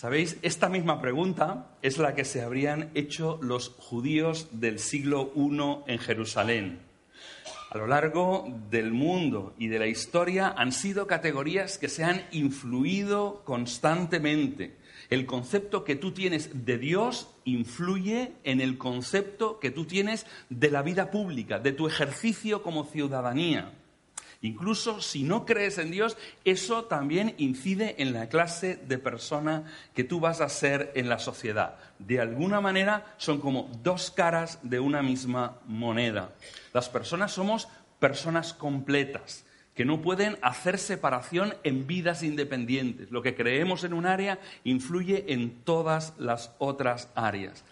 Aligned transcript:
¿Sabéis? 0.01 0.39
Esta 0.41 0.71
misma 0.71 0.99
pregunta 1.03 1.77
es 1.83 1.99
la 1.99 2.15
que 2.15 2.25
se 2.25 2.41
habrían 2.41 2.91
hecho 2.95 3.39
los 3.43 3.69
judíos 3.69 4.49
del 4.51 4.79
siglo 4.79 5.31
I 5.37 5.93
en 5.93 5.99
Jerusalén. 5.99 6.81
A 7.69 7.77
lo 7.77 7.87
largo 7.87 8.47
del 8.71 8.93
mundo 8.93 9.55
y 9.59 9.69
de 9.69 9.79
la 9.79 9.89
historia 9.89 10.55
han 10.57 10.73
sido 10.73 11.07
categorías 11.07 11.77
que 11.77 11.91
se 11.91 12.03
han 12.03 12.23
influido 12.33 13.43
constantemente. 13.45 14.79
El 15.11 15.27
concepto 15.27 15.85
que 15.85 15.97
tú 15.97 16.13
tienes 16.13 16.65
de 16.65 16.79
Dios 16.79 17.29
influye 17.45 18.33
en 18.45 18.63
el 18.63 18.79
concepto 18.79 19.61
que 19.61 19.71
tú 19.71 19.85
tienes 19.85 20.25
de 20.49 20.71
la 20.71 20.81
vida 20.81 21.11
pública, 21.11 21.59
de 21.59 21.73
tu 21.73 21.87
ejercicio 21.87 22.63
como 22.63 22.87
ciudadanía. 22.87 23.75
Incluso 24.43 25.03
si 25.03 25.23
no 25.23 25.45
crees 25.45 25.77
en 25.77 25.91
Dios, 25.91 26.17
eso 26.45 26.85
también 26.85 27.35
incide 27.37 27.97
en 27.99 28.15
la 28.15 28.31
clase 28.31 28.77
de 28.77 28.97
persona 28.97 29.65
que 29.95 30.05
tú 30.05 30.19
vas 30.19 30.41
a 30.41 30.49
ser 30.49 30.93
en 30.95 31.11
la 31.11 31.19
sociedad. 31.19 31.77
De 31.99 32.21
alguna 32.21 32.63
manera 32.63 33.15
son 33.19 33.39
como 33.39 33.71
dos 33.83 34.11
caras 34.11 34.59
de 34.63 34.81
una 34.81 35.03
misma 35.03 35.59
moneda. 35.67 36.33
Las 36.73 36.89
personas 36.89 37.33
somos 37.33 37.69
personas 37.99 38.55
completas 38.55 39.45
que 39.75 39.85
no 39.85 40.01
pueden 40.01 40.39
hacer 40.41 40.79
separación 40.79 41.55
en 41.63 41.87
vidas 41.87 42.23
independientes. 42.23 43.11
Lo 43.11 43.23
que 43.23 43.35
creemos 43.35 43.85
en 43.85 43.93
un 43.93 44.07
área 44.07 44.39
influye 44.65 45.33
en 45.33 45.63
todas 45.65 46.15
las 46.19 46.55
otras 46.59 47.09
áreas. 47.15 47.63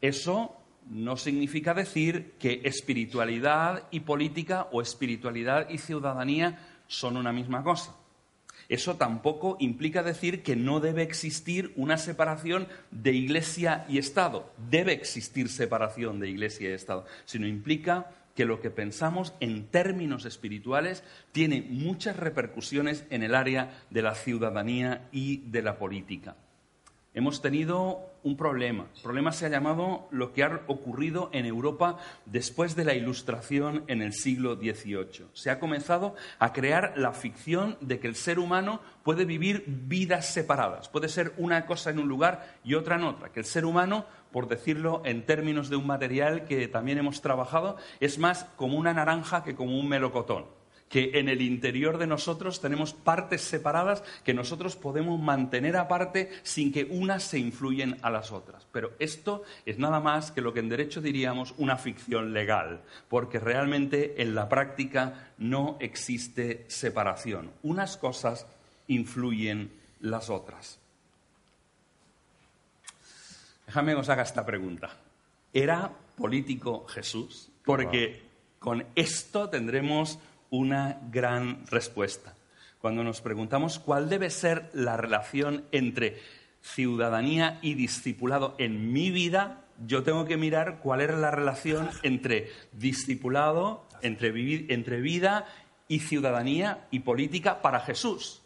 Eso 0.00 0.56
no 0.88 1.16
significa 1.16 1.74
decir 1.74 2.32
que 2.38 2.62
espiritualidad 2.64 3.84
y 3.90 4.00
política 4.00 4.68
o 4.72 4.82
espiritualidad 4.82 5.68
y 5.70 5.78
ciudadanía 5.78 6.58
son 6.86 7.16
una 7.16 7.32
misma 7.32 7.62
cosa. 7.62 7.96
Eso 8.68 8.96
tampoco 8.96 9.56
implica 9.60 10.02
decir 10.02 10.42
que 10.42 10.56
no 10.56 10.80
debe 10.80 11.02
existir 11.02 11.72
una 11.76 11.98
separación 11.98 12.66
de 12.90 13.12
Iglesia 13.12 13.84
y 13.88 13.98
Estado. 13.98 14.52
Debe 14.70 14.92
existir 14.92 15.50
separación 15.50 16.18
de 16.18 16.30
Iglesia 16.30 16.70
y 16.70 16.72
Estado, 16.72 17.04
sino 17.26 17.46
implica 17.46 18.10
que 18.34 18.46
lo 18.46 18.60
que 18.60 18.70
pensamos 18.70 19.34
en 19.40 19.66
términos 19.66 20.24
espirituales 20.24 21.04
tiene 21.32 21.62
muchas 21.62 22.16
repercusiones 22.16 23.04
en 23.10 23.22
el 23.22 23.34
área 23.34 23.84
de 23.90 24.02
la 24.02 24.14
ciudadanía 24.14 25.08
y 25.12 25.38
de 25.50 25.62
la 25.62 25.78
política 25.78 26.36
hemos 27.14 27.40
tenido 27.40 28.10
un 28.24 28.36
problema. 28.36 28.86
El 28.96 29.02
problema 29.02 29.32
se 29.32 29.46
ha 29.46 29.50
llamado 29.50 30.08
lo 30.10 30.32
que 30.32 30.42
ha 30.42 30.62
ocurrido 30.66 31.30
en 31.32 31.46
Europa 31.46 31.98
después 32.26 32.74
de 32.74 32.84
la 32.84 32.94
Ilustración 32.94 33.84
en 33.86 34.02
el 34.02 34.12
siglo 34.14 34.56
XVIII. 34.56 35.26
Se 35.34 35.50
ha 35.50 35.60
comenzado 35.60 36.16
a 36.38 36.52
crear 36.52 36.94
la 36.96 37.12
ficción 37.12 37.76
de 37.80 38.00
que 38.00 38.08
el 38.08 38.16
ser 38.16 38.38
humano 38.38 38.80
puede 39.02 39.26
vivir 39.26 39.64
vidas 39.66 40.32
separadas, 40.32 40.88
puede 40.88 41.08
ser 41.08 41.34
una 41.36 41.66
cosa 41.66 41.90
en 41.90 41.98
un 41.98 42.08
lugar 42.08 42.58
y 42.64 42.74
otra 42.74 42.96
en 42.96 43.04
otra, 43.04 43.30
que 43.30 43.40
el 43.40 43.46
ser 43.46 43.66
humano, 43.66 44.06
por 44.32 44.48
decirlo 44.48 45.02
en 45.04 45.26
términos 45.26 45.68
de 45.68 45.76
un 45.76 45.86
material 45.86 46.44
que 46.46 46.66
también 46.66 46.98
hemos 46.98 47.20
trabajado, 47.20 47.76
es 48.00 48.18
más 48.18 48.44
como 48.56 48.78
una 48.78 48.94
naranja 48.94 49.44
que 49.44 49.54
como 49.54 49.78
un 49.78 49.88
melocotón 49.88 50.63
que 50.88 51.18
en 51.18 51.28
el 51.28 51.42
interior 51.42 51.98
de 51.98 52.06
nosotros 52.06 52.60
tenemos 52.60 52.92
partes 52.94 53.42
separadas 53.42 54.02
que 54.22 54.34
nosotros 54.34 54.76
podemos 54.76 55.20
mantener 55.20 55.76
aparte 55.76 56.30
sin 56.42 56.72
que 56.72 56.84
unas 56.84 57.24
se 57.24 57.38
influyen 57.38 57.98
a 58.02 58.10
las 58.10 58.30
otras. 58.32 58.66
Pero 58.70 58.92
esto 58.98 59.42
es 59.66 59.78
nada 59.78 60.00
más 60.00 60.30
que 60.30 60.40
lo 60.40 60.52
que 60.52 60.60
en 60.60 60.68
derecho 60.68 61.00
diríamos 61.00 61.54
una 61.58 61.76
ficción 61.76 62.32
legal, 62.32 62.82
porque 63.08 63.40
realmente 63.40 64.22
en 64.22 64.34
la 64.34 64.48
práctica 64.48 65.32
no 65.38 65.76
existe 65.80 66.64
separación. 66.68 67.50
Unas 67.62 67.96
cosas 67.96 68.46
influyen 68.86 69.72
las 70.00 70.30
otras. 70.30 70.78
Déjame 73.66 73.94
que 73.94 74.00
os 74.00 74.08
haga 74.08 74.22
esta 74.22 74.44
pregunta. 74.44 74.90
¿Era 75.52 75.90
político 76.16 76.86
Jesús? 76.86 77.50
Porque 77.64 78.22
con 78.58 78.86
esto 78.94 79.48
tendremos 79.48 80.18
una 80.50 81.00
gran 81.10 81.66
respuesta. 81.66 82.34
Cuando 82.80 83.02
nos 83.02 83.20
preguntamos 83.20 83.78
cuál 83.78 84.08
debe 84.08 84.30
ser 84.30 84.70
la 84.74 84.96
relación 84.96 85.64
entre 85.72 86.20
ciudadanía 86.60 87.58
y 87.62 87.74
discipulado 87.74 88.54
en 88.58 88.92
mi 88.92 89.10
vida, 89.10 89.64
yo 89.86 90.02
tengo 90.02 90.24
que 90.24 90.36
mirar 90.36 90.80
cuál 90.82 91.00
era 91.00 91.16
la 91.16 91.30
relación 91.30 91.88
entre 92.02 92.50
discipulado, 92.72 93.86
entre, 94.02 94.28
entre 94.72 95.00
vida 95.00 95.46
y 95.88 96.00
ciudadanía 96.00 96.86
y 96.90 97.00
política 97.00 97.60
para 97.62 97.80
Jesús. 97.80 98.42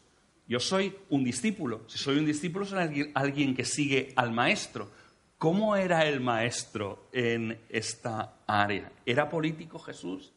Yo 0.46 0.60
soy 0.60 0.96
un 1.10 1.24
discípulo. 1.24 1.82
Si 1.88 1.98
soy 1.98 2.18
un 2.18 2.26
discípulo, 2.26 2.64
soy 2.64 2.78
alguien, 2.78 3.12
alguien 3.14 3.54
que 3.54 3.64
sigue 3.64 4.12
al 4.16 4.32
maestro. 4.32 4.90
¿Cómo 5.36 5.76
era 5.76 6.06
el 6.06 6.20
maestro 6.20 7.08
en 7.12 7.60
esta 7.68 8.38
área? 8.46 8.90
¿Era 9.04 9.28
político 9.28 9.78
Jesús? 9.78 10.32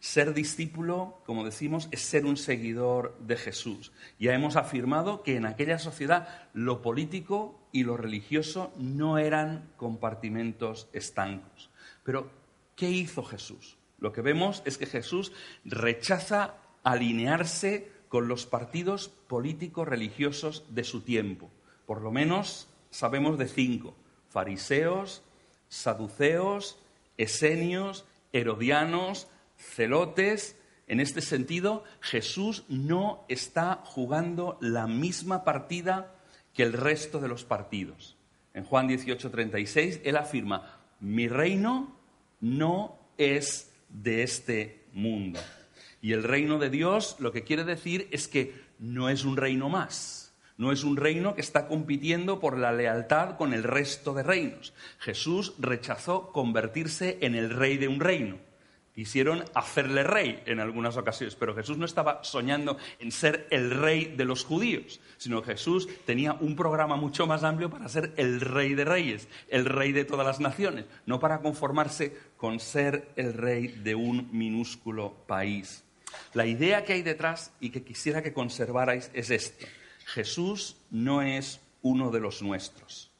Ser 0.00 0.32
discípulo, 0.32 1.20
como 1.26 1.44
decimos, 1.44 1.88
es 1.90 2.00
ser 2.00 2.24
un 2.24 2.38
seguidor 2.38 3.18
de 3.20 3.36
Jesús. 3.36 3.92
Ya 4.18 4.32
hemos 4.32 4.56
afirmado 4.56 5.22
que 5.22 5.36
en 5.36 5.44
aquella 5.44 5.78
sociedad 5.78 6.48
lo 6.54 6.80
político 6.80 7.60
y 7.70 7.84
lo 7.84 7.98
religioso 7.98 8.72
no 8.78 9.18
eran 9.18 9.70
compartimentos 9.76 10.88
estancos. 10.94 11.70
Pero, 12.02 12.30
¿qué 12.76 12.88
hizo 12.88 13.22
Jesús? 13.22 13.76
Lo 13.98 14.12
que 14.12 14.22
vemos 14.22 14.62
es 14.64 14.78
que 14.78 14.86
Jesús 14.86 15.32
rechaza 15.66 16.54
alinearse 16.82 17.92
con 18.08 18.26
los 18.26 18.46
partidos 18.46 19.08
políticos 19.08 19.86
religiosos 19.86 20.64
de 20.70 20.84
su 20.84 21.02
tiempo. 21.02 21.50
Por 21.84 22.00
lo 22.00 22.10
menos 22.10 22.68
sabemos 22.88 23.36
de 23.36 23.48
cinco. 23.48 23.94
Fariseos, 24.30 25.22
saduceos, 25.68 26.78
esenios, 27.18 28.06
herodianos, 28.32 29.28
celotes. 29.60 30.56
En 30.86 30.98
este 30.98 31.20
sentido, 31.20 31.84
Jesús 32.00 32.64
no 32.68 33.24
está 33.28 33.80
jugando 33.84 34.58
la 34.60 34.86
misma 34.86 35.44
partida 35.44 36.14
que 36.52 36.64
el 36.64 36.72
resto 36.72 37.20
de 37.20 37.28
los 37.28 37.44
partidos. 37.44 38.16
En 38.54 38.64
Juan 38.64 38.88
18:36, 38.88 40.00
él 40.02 40.16
afirma, 40.16 40.80
mi 40.98 41.28
reino 41.28 41.96
no 42.40 42.98
es 43.16 43.70
de 43.88 44.22
este 44.22 44.84
mundo. 44.92 45.40
Y 46.02 46.12
el 46.12 46.22
reino 46.22 46.58
de 46.58 46.70
Dios 46.70 47.16
lo 47.20 47.30
que 47.30 47.44
quiere 47.44 47.64
decir 47.64 48.08
es 48.10 48.26
que 48.26 48.54
no 48.78 49.08
es 49.08 49.24
un 49.24 49.36
reino 49.36 49.68
más. 49.68 50.34
No 50.56 50.72
es 50.72 50.84
un 50.84 50.96
reino 50.96 51.34
que 51.34 51.40
está 51.40 51.68
compitiendo 51.68 52.38
por 52.38 52.58
la 52.58 52.72
lealtad 52.72 53.36
con 53.36 53.54
el 53.54 53.62
resto 53.62 54.12
de 54.12 54.22
reinos. 54.22 54.74
Jesús 54.98 55.54
rechazó 55.58 56.32
convertirse 56.32 57.18
en 57.22 57.34
el 57.34 57.50
rey 57.50 57.78
de 57.78 57.88
un 57.88 58.00
reino. 58.00 58.49
Quisieron 59.00 59.46
hacerle 59.54 60.02
rey 60.02 60.42
en 60.44 60.60
algunas 60.60 60.98
ocasiones, 60.98 61.34
pero 61.34 61.54
Jesús 61.54 61.78
no 61.78 61.86
estaba 61.86 62.22
soñando 62.22 62.76
en 62.98 63.10
ser 63.12 63.46
el 63.48 63.70
rey 63.70 64.12
de 64.14 64.26
los 64.26 64.44
judíos, 64.44 65.00
sino 65.16 65.40
que 65.40 65.52
Jesús 65.52 65.88
tenía 66.04 66.34
un 66.34 66.54
programa 66.54 66.96
mucho 66.96 67.26
más 67.26 67.42
amplio 67.42 67.70
para 67.70 67.88
ser 67.88 68.12
el 68.18 68.42
rey 68.42 68.74
de 68.74 68.84
reyes, 68.84 69.26
el 69.48 69.64
rey 69.64 69.92
de 69.92 70.04
todas 70.04 70.26
las 70.26 70.38
naciones, 70.38 70.84
no 71.06 71.18
para 71.18 71.40
conformarse 71.40 72.14
con 72.36 72.60
ser 72.60 73.08
el 73.16 73.32
rey 73.32 73.68
de 73.68 73.94
un 73.94 74.28
minúsculo 74.32 75.14
país. 75.26 75.82
La 76.34 76.44
idea 76.44 76.84
que 76.84 76.92
hay 76.92 77.00
detrás 77.00 77.54
y 77.58 77.70
que 77.70 77.82
quisiera 77.82 78.22
que 78.22 78.34
conservarais 78.34 79.10
es 79.14 79.30
esto. 79.30 79.66
Jesús 80.04 80.76
no 80.90 81.22
es 81.22 81.62
uno 81.80 82.10
de 82.10 82.20
los 82.20 82.42
nuestros. 82.42 83.10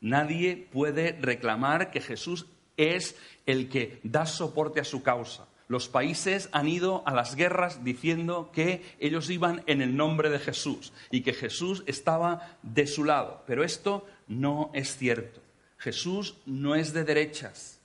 Nadie 0.00 0.56
puede 0.72 1.12
reclamar 1.12 1.92
que 1.92 2.00
Jesús 2.00 2.46
es 2.80 3.16
el 3.46 3.68
que 3.68 4.00
da 4.02 4.26
soporte 4.26 4.80
a 4.80 4.84
su 4.84 5.02
causa. 5.02 5.46
Los 5.68 5.88
países 5.88 6.48
han 6.50 6.66
ido 6.66 7.06
a 7.06 7.14
las 7.14 7.36
guerras 7.36 7.84
diciendo 7.84 8.50
que 8.52 8.82
ellos 8.98 9.30
iban 9.30 9.62
en 9.66 9.82
el 9.82 9.96
nombre 9.96 10.28
de 10.28 10.40
Jesús 10.40 10.92
y 11.12 11.20
que 11.20 11.32
Jesús 11.32 11.84
estaba 11.86 12.58
de 12.62 12.88
su 12.88 13.04
lado. 13.04 13.44
Pero 13.46 13.62
esto 13.62 14.04
no 14.26 14.72
es 14.74 14.96
cierto. 14.96 15.40
Jesús 15.78 16.38
no 16.44 16.74
es 16.74 16.92
de 16.92 17.04
derechas. 17.04 17.78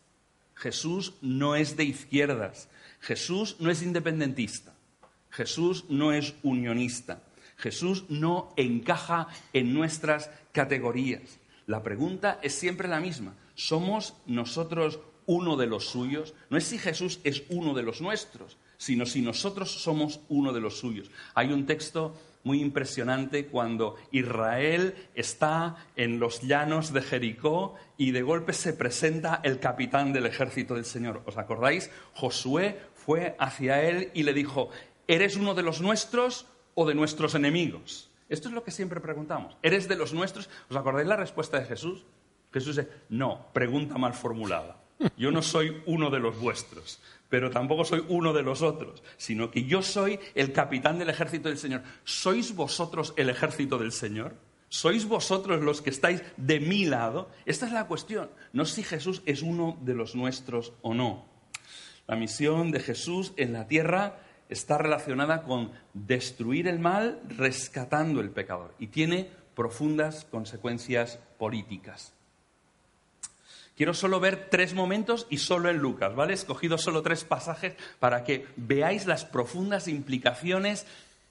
Jesús 0.56 1.14
no 1.22 1.56
es 1.56 1.78
de 1.78 1.84
izquierdas. 1.84 2.70
Jesús 3.02 3.58
no 3.60 3.70
es 3.70 3.84
independentista. 3.84 4.74
Jesús 5.30 5.86
no 5.88 6.12
es 6.12 6.34
unionista. 6.42 7.22
Jesús 7.58 8.06
no 8.10 8.52
encaja 8.58 9.28
en 9.54 9.74
nuestras 9.74 10.32
categorías. 10.52 11.40
La 11.68 11.84
pregunta 11.84 12.40
es 12.42 12.56
siempre 12.56 12.88
la 12.88 13.00
misma. 13.00 13.36
¿Somos 13.56 14.16
nosotros 14.26 15.00
uno 15.26 15.56
de 15.56 15.68
los 15.68 15.88
suyos? 15.88 16.34
No 16.50 16.58
es 16.58 16.66
si 16.66 16.78
Jesús 16.78 17.20
es 17.24 17.44
uno 17.50 17.74
de 17.74 17.84
los 17.84 18.02
nuestros, 18.02 18.58
sino 18.78 19.06
si 19.06 19.22
nosotros 19.22 19.72
somos 19.72 20.20
uno 20.30 20.54
de 20.54 20.62
los 20.62 20.78
suyos. 20.78 21.10
Hay 21.34 21.52
un 21.52 21.66
texto 21.66 22.16
muy 22.44 22.62
impresionante 22.62 23.48
cuando 23.48 23.96
Israel 24.12 24.94
está 25.16 25.78
en 25.96 26.20
los 26.20 26.42
llanos 26.42 26.94
de 26.94 27.02
Jericó 27.02 27.74
y 27.98 28.12
de 28.12 28.22
golpe 28.22 28.54
se 28.54 28.74
presenta 28.74 29.42
el 29.44 29.60
capitán 29.60 30.14
del 30.14 30.28
ejército 30.28 30.76
del 30.76 30.86
Señor. 30.86 31.24
¿Os 31.26 31.38
acordáis? 31.38 31.90
Josué 32.14 32.80
fue 32.94 33.36
hacia 33.40 33.82
él 33.82 34.12
y 34.14 34.24
le 34.24 34.34
dijo, 34.34 34.70
¿eres 35.08 35.38
uno 35.38 35.56
de 35.56 35.64
los 35.64 35.82
nuestros 35.82 36.46
o 36.76 36.86
de 36.86 36.94
nuestros 36.94 37.34
enemigos? 37.34 38.12
Esto 38.30 38.50
es 38.50 38.54
lo 38.54 38.64
que 38.64 38.72
siempre 38.72 39.00
preguntamos. 39.00 39.58
¿Eres 39.64 39.88
de 39.88 39.96
los 39.96 40.14
nuestros? 40.14 40.50
¿Os 40.70 40.76
acordáis 40.76 41.08
la 41.08 41.16
respuesta 41.16 41.60
de 41.60 41.66
Jesús? 41.66 42.06
Jesús 42.56 42.78
dice, 42.78 42.90
no, 43.10 43.48
pregunta 43.52 43.98
mal 43.98 44.14
formulada. 44.14 44.78
Yo 45.18 45.30
no 45.30 45.42
soy 45.42 45.84
uno 45.88 46.10
de 46.10 46.20
los 46.20 46.40
vuestros, 46.40 47.02
pero 47.28 47.50
tampoco 47.50 47.84
soy 47.84 48.06
uno 48.08 48.32
de 48.32 48.44
los 48.44 48.62
otros, 48.62 49.04
sino 49.18 49.52
que 49.52 49.66
yo 49.66 49.82
soy 49.82 50.22
el 50.36 50.54
capitán 50.54 50.98
del 50.98 51.10
ejército 51.10 51.50
del 51.50 51.58
Señor. 51.58 51.84
¿Sois 52.06 52.56
vosotros 52.56 53.14
el 53.18 53.30
ejército 53.30 53.78
del 53.78 53.92
Señor? 53.92 54.38
¿Sois 54.70 55.06
vosotros 55.06 55.62
los 55.62 55.82
que 55.82 55.90
estáis 55.90 56.24
de 56.38 56.62
mi 56.62 56.86
lado? 56.86 57.30
Esta 57.46 57.66
es 57.66 57.74
la 57.74 57.88
cuestión. 57.88 58.30
No 58.54 58.64
si 58.64 58.84
Jesús 58.84 59.22
es 59.26 59.42
uno 59.42 59.78
de 59.82 59.94
los 59.94 60.16
nuestros 60.16 60.72
o 60.82 60.94
no. 60.94 61.26
La 62.08 62.16
misión 62.16 62.72
de 62.72 62.80
Jesús 62.80 63.34
en 63.36 63.52
la 63.52 63.68
tierra 63.68 64.22
está 64.48 64.78
relacionada 64.78 65.44
con 65.44 65.74
destruir 65.94 66.70
el 66.70 66.80
mal 66.80 67.20
rescatando 67.28 68.22
el 68.22 68.30
pecador 68.30 68.74
y 68.80 68.88
tiene 68.88 69.30
profundas 69.56 70.24
consecuencias 70.24 71.20
políticas. 71.38 72.15
Quiero 73.76 73.94
solo 73.94 74.22
ver 74.22 74.48
tres 74.50 74.74
momentos 74.74 75.28
y 75.30 75.38
solo 75.38 75.70
en 75.70 75.78
Lucas, 75.78 76.16
¿vale? 76.16 76.32
He 76.32 76.36
escogido 76.36 76.78
solo 76.78 77.02
tres 77.02 77.26
pasajes 77.26 77.74
para 78.00 78.24
que 78.24 78.46
veáis 78.56 79.06
las 79.06 79.26
profundas 79.26 79.90
implicaciones 79.90 80.86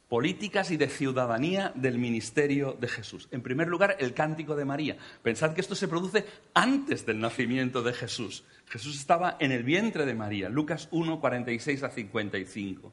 políticas 0.09 0.71
y 0.71 0.77
de 0.77 0.89
ciudadanía 0.89 1.73
del 1.75 1.99
ministerio 1.99 2.77
de 2.79 2.89
Jesús. 2.89 3.29
En 3.31 3.41
primer 3.41 3.69
lugar, 3.69 3.97
el 3.99 4.13
cántico 4.13 4.55
de 4.55 4.67
María. 4.67 4.97
Pensad 5.23 5.55
que 5.55 5.63
esto 5.63 5.75
se 5.75 5.89
produce 5.89 6.27
antes 6.53 7.07
del 7.07 7.19
nacimiento 7.19 7.83
de 7.83 7.95
Jesús. 7.95 8.45
Jesús 8.69 8.99
estaba 8.99 9.37
en 9.41 9.51
el 9.51 9.63
vientre 9.63 10.05
de 10.05 10.15
María. 10.15 10.51
Lucas 10.51 10.89
1, 10.91 11.21
46 11.21 11.83
a 11.83 11.89
55. 11.89 12.93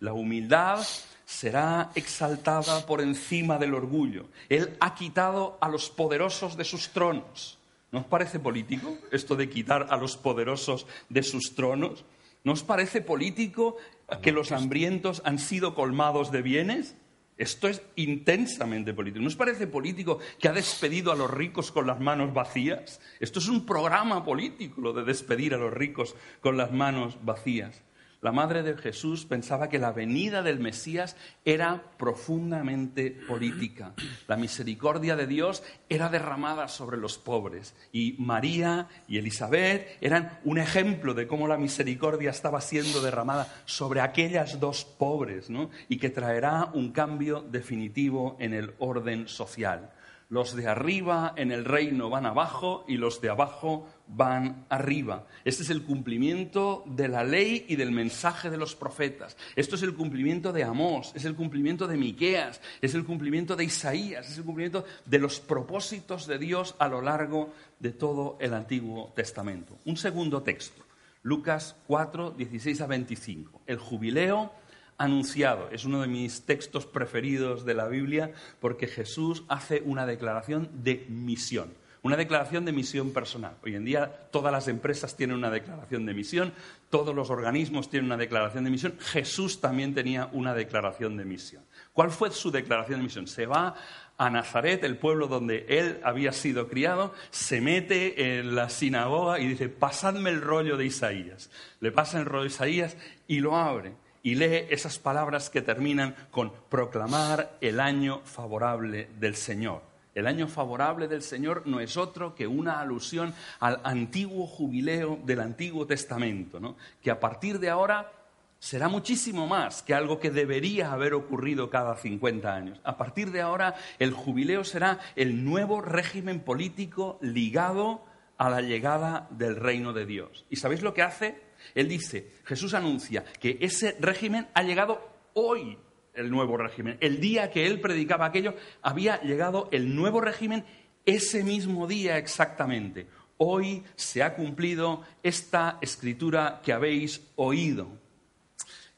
La 0.00 0.12
humildad 0.12 0.86
será 1.24 1.90
exaltada 1.94 2.84
por 2.84 3.00
encima 3.00 3.58
del 3.58 3.74
orgullo. 3.74 4.26
Él 4.48 4.76
ha 4.80 4.94
quitado 4.94 5.56
a 5.60 5.68
los 5.68 5.88
poderosos 5.88 6.56
de 6.56 6.64
sus 6.64 6.90
tronos. 6.90 7.59
¿No 7.92 8.00
os 8.00 8.06
parece 8.06 8.38
político 8.38 8.96
esto 9.10 9.34
de 9.34 9.50
quitar 9.50 9.88
a 9.90 9.96
los 9.96 10.16
poderosos 10.16 10.86
de 11.08 11.22
sus 11.22 11.54
tronos? 11.54 12.04
¿No 12.44 12.52
os 12.52 12.62
parece 12.62 13.02
político 13.02 13.76
que 14.22 14.32
los 14.32 14.52
hambrientos 14.52 15.22
han 15.24 15.38
sido 15.38 15.74
colmados 15.74 16.30
de 16.30 16.42
bienes? 16.42 16.96
Esto 17.36 17.68
es 17.68 17.82
intensamente 17.96 18.92
político. 18.92 19.22
¿No 19.22 19.28
os 19.28 19.36
parece 19.36 19.66
político 19.66 20.18
que 20.38 20.48
ha 20.48 20.52
despedido 20.52 21.10
a 21.10 21.16
los 21.16 21.30
ricos 21.30 21.72
con 21.72 21.86
las 21.86 21.98
manos 21.98 22.34
vacías? 22.34 23.00
Esto 23.18 23.38
es 23.38 23.48
un 23.48 23.64
programa 23.64 24.24
político, 24.24 24.80
lo 24.80 24.92
de 24.92 25.04
despedir 25.04 25.54
a 25.54 25.58
los 25.58 25.72
ricos 25.72 26.14
con 26.40 26.56
las 26.56 26.70
manos 26.70 27.16
vacías. 27.24 27.82
La 28.22 28.32
madre 28.32 28.62
de 28.62 28.76
Jesús 28.76 29.24
pensaba 29.24 29.70
que 29.70 29.78
la 29.78 29.92
venida 29.92 30.42
del 30.42 30.60
Mesías 30.60 31.16
era 31.46 31.82
profundamente 31.96 33.10
política. 33.10 33.94
La 34.28 34.36
misericordia 34.36 35.16
de 35.16 35.26
Dios 35.26 35.62
era 35.88 36.10
derramada 36.10 36.68
sobre 36.68 36.98
los 36.98 37.16
pobres. 37.16 37.74
Y 37.92 38.16
María 38.18 38.88
y 39.08 39.16
Elizabeth 39.16 39.96
eran 40.02 40.38
un 40.44 40.58
ejemplo 40.58 41.14
de 41.14 41.26
cómo 41.26 41.48
la 41.48 41.56
misericordia 41.56 42.30
estaba 42.30 42.60
siendo 42.60 43.00
derramada 43.00 43.50
sobre 43.64 44.02
aquellas 44.02 44.60
dos 44.60 44.84
pobres, 44.84 45.48
¿no? 45.48 45.70
Y 45.88 45.96
que 45.96 46.10
traerá 46.10 46.70
un 46.74 46.92
cambio 46.92 47.40
definitivo 47.40 48.36
en 48.38 48.52
el 48.52 48.74
orden 48.80 49.28
social. 49.28 49.92
Los 50.30 50.54
de 50.54 50.68
arriba 50.68 51.34
en 51.34 51.50
el 51.50 51.64
reino 51.64 52.08
van 52.08 52.24
abajo 52.24 52.84
y 52.86 52.98
los 52.98 53.20
de 53.20 53.30
abajo 53.30 53.88
van 54.06 54.64
arriba. 54.68 55.26
Este 55.44 55.64
es 55.64 55.70
el 55.70 55.82
cumplimiento 55.82 56.84
de 56.86 57.08
la 57.08 57.24
ley 57.24 57.66
y 57.68 57.74
del 57.74 57.90
mensaje 57.90 58.48
de 58.48 58.56
los 58.56 58.76
profetas. 58.76 59.36
Esto 59.56 59.74
es 59.74 59.82
el 59.82 59.92
cumplimiento 59.92 60.52
de 60.52 60.62
Amós, 60.62 61.10
es 61.16 61.24
el 61.24 61.34
cumplimiento 61.34 61.88
de 61.88 61.96
Miqueas, 61.96 62.60
es 62.80 62.94
el 62.94 63.04
cumplimiento 63.04 63.56
de 63.56 63.64
Isaías, 63.64 64.30
es 64.30 64.38
el 64.38 64.44
cumplimiento 64.44 64.84
de 65.04 65.18
los 65.18 65.40
propósitos 65.40 66.28
de 66.28 66.38
Dios 66.38 66.76
a 66.78 66.86
lo 66.86 67.02
largo 67.02 67.52
de 67.80 67.90
todo 67.90 68.38
el 68.40 68.54
Antiguo 68.54 69.12
Testamento. 69.16 69.78
Un 69.84 69.96
segundo 69.96 70.44
texto, 70.44 70.84
Lucas 71.24 71.74
4, 71.88 72.30
16 72.30 72.80
a 72.80 72.86
25. 72.86 73.62
El 73.66 73.78
jubileo 73.78 74.52
anunciado. 75.00 75.70
Es 75.72 75.86
uno 75.86 76.02
de 76.02 76.08
mis 76.08 76.44
textos 76.44 76.84
preferidos 76.84 77.64
de 77.64 77.72
la 77.72 77.88
Biblia 77.88 78.32
porque 78.60 78.86
Jesús 78.86 79.44
hace 79.48 79.82
una 79.86 80.04
declaración 80.04 80.68
de 80.84 81.06
misión. 81.08 81.72
Una 82.02 82.16
declaración 82.16 82.66
de 82.66 82.72
misión 82.72 83.12
personal. 83.12 83.56
Hoy 83.64 83.74
en 83.74 83.86
día 83.86 84.28
todas 84.30 84.52
las 84.52 84.68
empresas 84.68 85.16
tienen 85.16 85.36
una 85.36 85.50
declaración 85.50 86.04
de 86.04 86.12
misión, 86.12 86.52
todos 86.90 87.14
los 87.14 87.30
organismos 87.30 87.88
tienen 87.88 88.06
una 88.06 88.18
declaración 88.18 88.64
de 88.64 88.70
misión. 88.70 88.94
Jesús 89.00 89.60
también 89.60 89.94
tenía 89.94 90.28
una 90.32 90.54
declaración 90.54 91.16
de 91.16 91.24
misión. 91.24 91.64
¿Cuál 91.94 92.10
fue 92.10 92.30
su 92.30 92.50
declaración 92.50 93.00
de 93.00 93.04
misión? 93.04 93.26
Se 93.26 93.46
va 93.46 93.74
a 94.18 94.28
Nazaret, 94.28 94.84
el 94.84 94.98
pueblo 94.98 95.28
donde 95.28 95.64
él 95.68 95.98
había 96.04 96.32
sido 96.32 96.68
criado, 96.68 97.14
se 97.30 97.62
mete 97.62 98.38
en 98.38 98.54
la 98.54 98.68
sinagoga 98.68 99.40
y 99.40 99.48
dice, 99.48 99.70
pasadme 99.70 100.28
el 100.28 100.42
rollo 100.42 100.76
de 100.76 100.84
Isaías. 100.84 101.50
Le 101.80 101.90
pasa 101.90 102.18
el 102.18 102.26
rollo 102.26 102.42
de 102.42 102.48
Isaías 102.48 102.96
y 103.26 103.40
lo 103.40 103.56
abre 103.56 103.94
y 104.22 104.34
lee 104.34 104.66
esas 104.70 104.98
palabras 104.98 105.50
que 105.50 105.62
terminan 105.62 106.14
con 106.30 106.52
proclamar 106.68 107.56
el 107.60 107.80
año 107.80 108.20
favorable 108.24 109.08
del 109.18 109.36
Señor. 109.36 109.82
El 110.14 110.26
año 110.26 110.48
favorable 110.48 111.08
del 111.08 111.22
Señor 111.22 111.62
no 111.66 111.80
es 111.80 111.96
otro 111.96 112.34
que 112.34 112.46
una 112.46 112.80
alusión 112.80 113.32
al 113.60 113.80
antiguo 113.84 114.46
jubileo 114.46 115.18
del 115.24 115.40
Antiguo 115.40 115.86
Testamento, 115.86 116.58
¿no? 116.58 116.76
que 117.00 117.10
a 117.10 117.20
partir 117.20 117.60
de 117.60 117.70
ahora 117.70 118.10
será 118.58 118.88
muchísimo 118.88 119.46
más 119.46 119.82
que 119.82 119.94
algo 119.94 120.18
que 120.20 120.30
debería 120.30 120.92
haber 120.92 121.14
ocurrido 121.14 121.70
cada 121.70 121.96
50 121.96 122.54
años. 122.54 122.80
A 122.84 122.96
partir 122.96 123.30
de 123.30 123.40
ahora 123.40 123.76
el 123.98 124.12
jubileo 124.12 124.64
será 124.64 124.98
el 125.16 125.44
nuevo 125.44 125.80
régimen 125.80 126.40
político 126.40 127.18
ligado 127.22 128.04
a 128.36 128.50
la 128.50 128.60
llegada 128.62 129.28
del 129.30 129.56
reino 129.56 129.92
de 129.92 130.06
Dios. 130.06 130.44
¿Y 130.50 130.56
sabéis 130.56 130.82
lo 130.82 130.92
que 130.92 131.02
hace? 131.02 131.49
Él 131.74 131.88
dice, 131.88 132.32
Jesús 132.44 132.74
anuncia 132.74 133.24
que 133.24 133.58
ese 133.60 133.96
régimen 134.00 134.48
ha 134.54 134.62
llegado 134.62 135.00
hoy, 135.34 135.78
el 136.14 136.30
nuevo 136.30 136.56
régimen. 136.56 136.98
El 137.00 137.20
día 137.20 137.50
que 137.50 137.66
él 137.66 137.80
predicaba 137.80 138.26
aquello, 138.26 138.54
había 138.82 139.20
llegado 139.22 139.68
el 139.72 139.94
nuevo 139.94 140.20
régimen 140.20 140.64
ese 141.06 141.44
mismo 141.44 141.86
día 141.86 142.18
exactamente. 142.18 143.06
Hoy 143.38 143.84
se 143.96 144.22
ha 144.22 144.34
cumplido 144.34 145.02
esta 145.22 145.78
escritura 145.80 146.60
que 146.62 146.72
habéis 146.72 147.22
oído. 147.36 147.88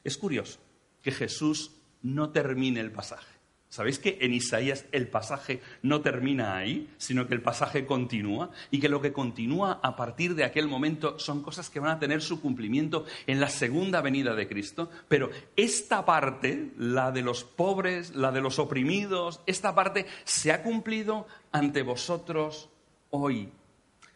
Es 0.03 0.17
curioso 0.17 0.59
que 1.01 1.11
Jesús 1.11 1.71
no 2.01 2.31
termine 2.31 2.81
el 2.81 2.91
pasaje. 2.91 3.32
¿Sabéis 3.73 3.97
que 3.97 4.19
en 4.21 4.35
Isaías 4.35 4.85
el 4.91 5.07
pasaje 5.07 5.59
no 5.81 6.01
termina 6.01 6.55
ahí, 6.55 6.93
sino 6.99 7.27
que 7.27 7.33
el 7.33 7.41
pasaje 7.41 7.87
continúa? 7.87 8.51
Y 8.69 8.79
que 8.79 8.87
lo 8.87 9.01
que 9.01 9.13
continúa 9.13 9.79
a 9.81 9.95
partir 9.95 10.35
de 10.35 10.43
aquel 10.43 10.67
momento 10.67 11.17
son 11.17 11.41
cosas 11.41 11.71
que 11.71 11.79
van 11.79 11.89
a 11.89 11.97
tener 11.97 12.21
su 12.21 12.39
cumplimiento 12.39 13.07
en 13.25 13.39
la 13.39 13.49
segunda 13.49 14.01
venida 14.01 14.35
de 14.35 14.47
Cristo. 14.47 14.91
Pero 15.07 15.31
esta 15.55 16.05
parte, 16.05 16.69
la 16.77 17.11
de 17.11 17.23
los 17.23 17.45
pobres, 17.45 18.15
la 18.15 18.31
de 18.31 18.41
los 18.41 18.59
oprimidos, 18.59 19.41
esta 19.47 19.73
parte 19.73 20.05
se 20.23 20.51
ha 20.51 20.61
cumplido 20.61 21.25
ante 21.51 21.81
vosotros 21.81 22.69
hoy. 23.09 23.49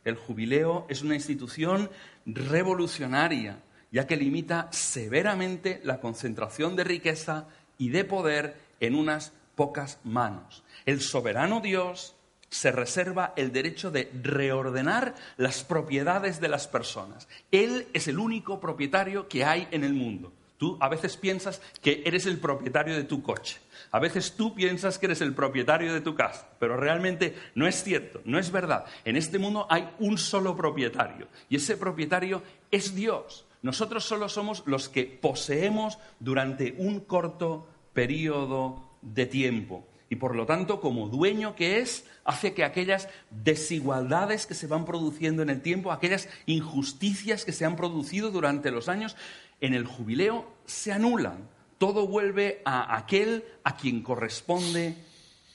El 0.06 0.18
jubileo 0.18 0.86
es 0.88 1.02
una 1.02 1.16
institución 1.16 1.90
revolucionaria, 2.28 3.64
ya 3.92 4.06
que 4.06 4.18
limita 4.18 4.68
severamente 4.72 5.82
la 5.84 6.00
concentración 6.00 6.76
de 6.76 6.84
riqueza 6.84 7.48
y 7.80 7.90
de 7.90 8.06
poder 8.06 8.68
en 8.80 8.94
unas 8.94 9.34
pocas 9.58 10.00
manos. 10.06 10.64
El 10.86 11.02
soberano 11.02 11.60
Dios 11.60 12.16
se 12.50 12.72
reserva 12.72 13.34
el 13.36 13.52
derecho 13.52 13.92
de 13.92 14.10
reordenar 14.24 15.16
las 15.36 15.66
propiedades 15.66 16.40
de 16.40 16.48
las 16.48 16.68
personas. 16.68 17.28
Él 17.52 17.88
es 17.94 18.08
el 18.08 18.20
único 18.20 18.62
propietario 18.62 19.28
que 19.28 19.44
hay 19.44 19.68
en 19.72 19.84
el 19.84 19.94
mundo. 19.94 20.32
Tú 20.58 20.78
a 20.80 20.90
veces 20.90 21.18
piensas 21.18 21.62
que 21.82 22.04
eres 22.06 22.26
el 22.26 22.40
propietario 22.40 22.96
de 22.96 23.04
tu 23.04 23.22
coche. 23.22 23.58
A 23.92 24.00
veces 24.00 24.34
tú 24.36 24.56
piensas 24.56 24.98
que 24.98 25.08
eres 25.08 25.22
el 25.22 25.34
propietario 25.34 25.94
de 25.94 26.02
tu 26.02 26.16
casa, 26.16 26.48
pero 26.60 26.78
realmente 26.78 27.36
no 27.56 27.68
es 27.68 27.84
cierto, 27.84 28.22
no 28.26 28.40
es 28.40 28.52
verdad. 28.52 28.86
En 29.06 29.18
este 29.18 29.40
mundo 29.40 29.68
hay 29.70 29.90
un 30.00 30.18
solo 30.18 30.56
propietario 30.56 31.28
y 31.50 31.58
ese 31.58 31.78
propietario 31.78 32.42
es 32.72 32.96
Dios. 32.96 33.46
Nosotros 33.62 34.04
solo 34.04 34.30
somos 34.30 34.64
los 34.66 34.88
que 34.88 35.04
poseemos 35.06 35.98
durante 36.20 36.76
un 36.78 37.02
corto 37.02 37.68
periodo 37.94 38.87
de 39.14 39.26
tiempo. 39.26 39.88
y 40.10 40.16
por 40.16 40.38
lo 40.38 40.46
tanto, 40.46 40.80
como 40.80 41.10
dueño 41.10 41.54
que 41.54 41.80
es, 41.80 42.06
hace 42.24 42.54
que 42.54 42.64
aquellas 42.64 43.10
desigualdades 43.30 44.46
que 44.46 44.54
se 44.54 44.66
van 44.66 44.86
produciendo 44.86 45.42
en 45.42 45.50
el 45.50 45.62
tiempo, 45.62 45.92
aquellas 45.92 46.30
injusticias 46.46 47.44
que 47.44 47.52
se 47.52 47.66
han 47.66 47.76
producido 47.76 48.32
durante 48.32 48.72
los 48.72 48.88
años, 48.88 49.18
en 49.60 49.74
el 49.74 49.86
jubileo 49.86 50.48
se 50.66 50.94
anulan. 50.94 51.50
Todo 51.78 52.08
vuelve 52.08 52.62
a 52.64 52.96
aquel 52.96 53.44
a 53.66 53.76
quien 53.76 54.02
corresponde 54.02 54.96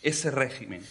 ese 0.02 0.30
régimen. 0.30 0.82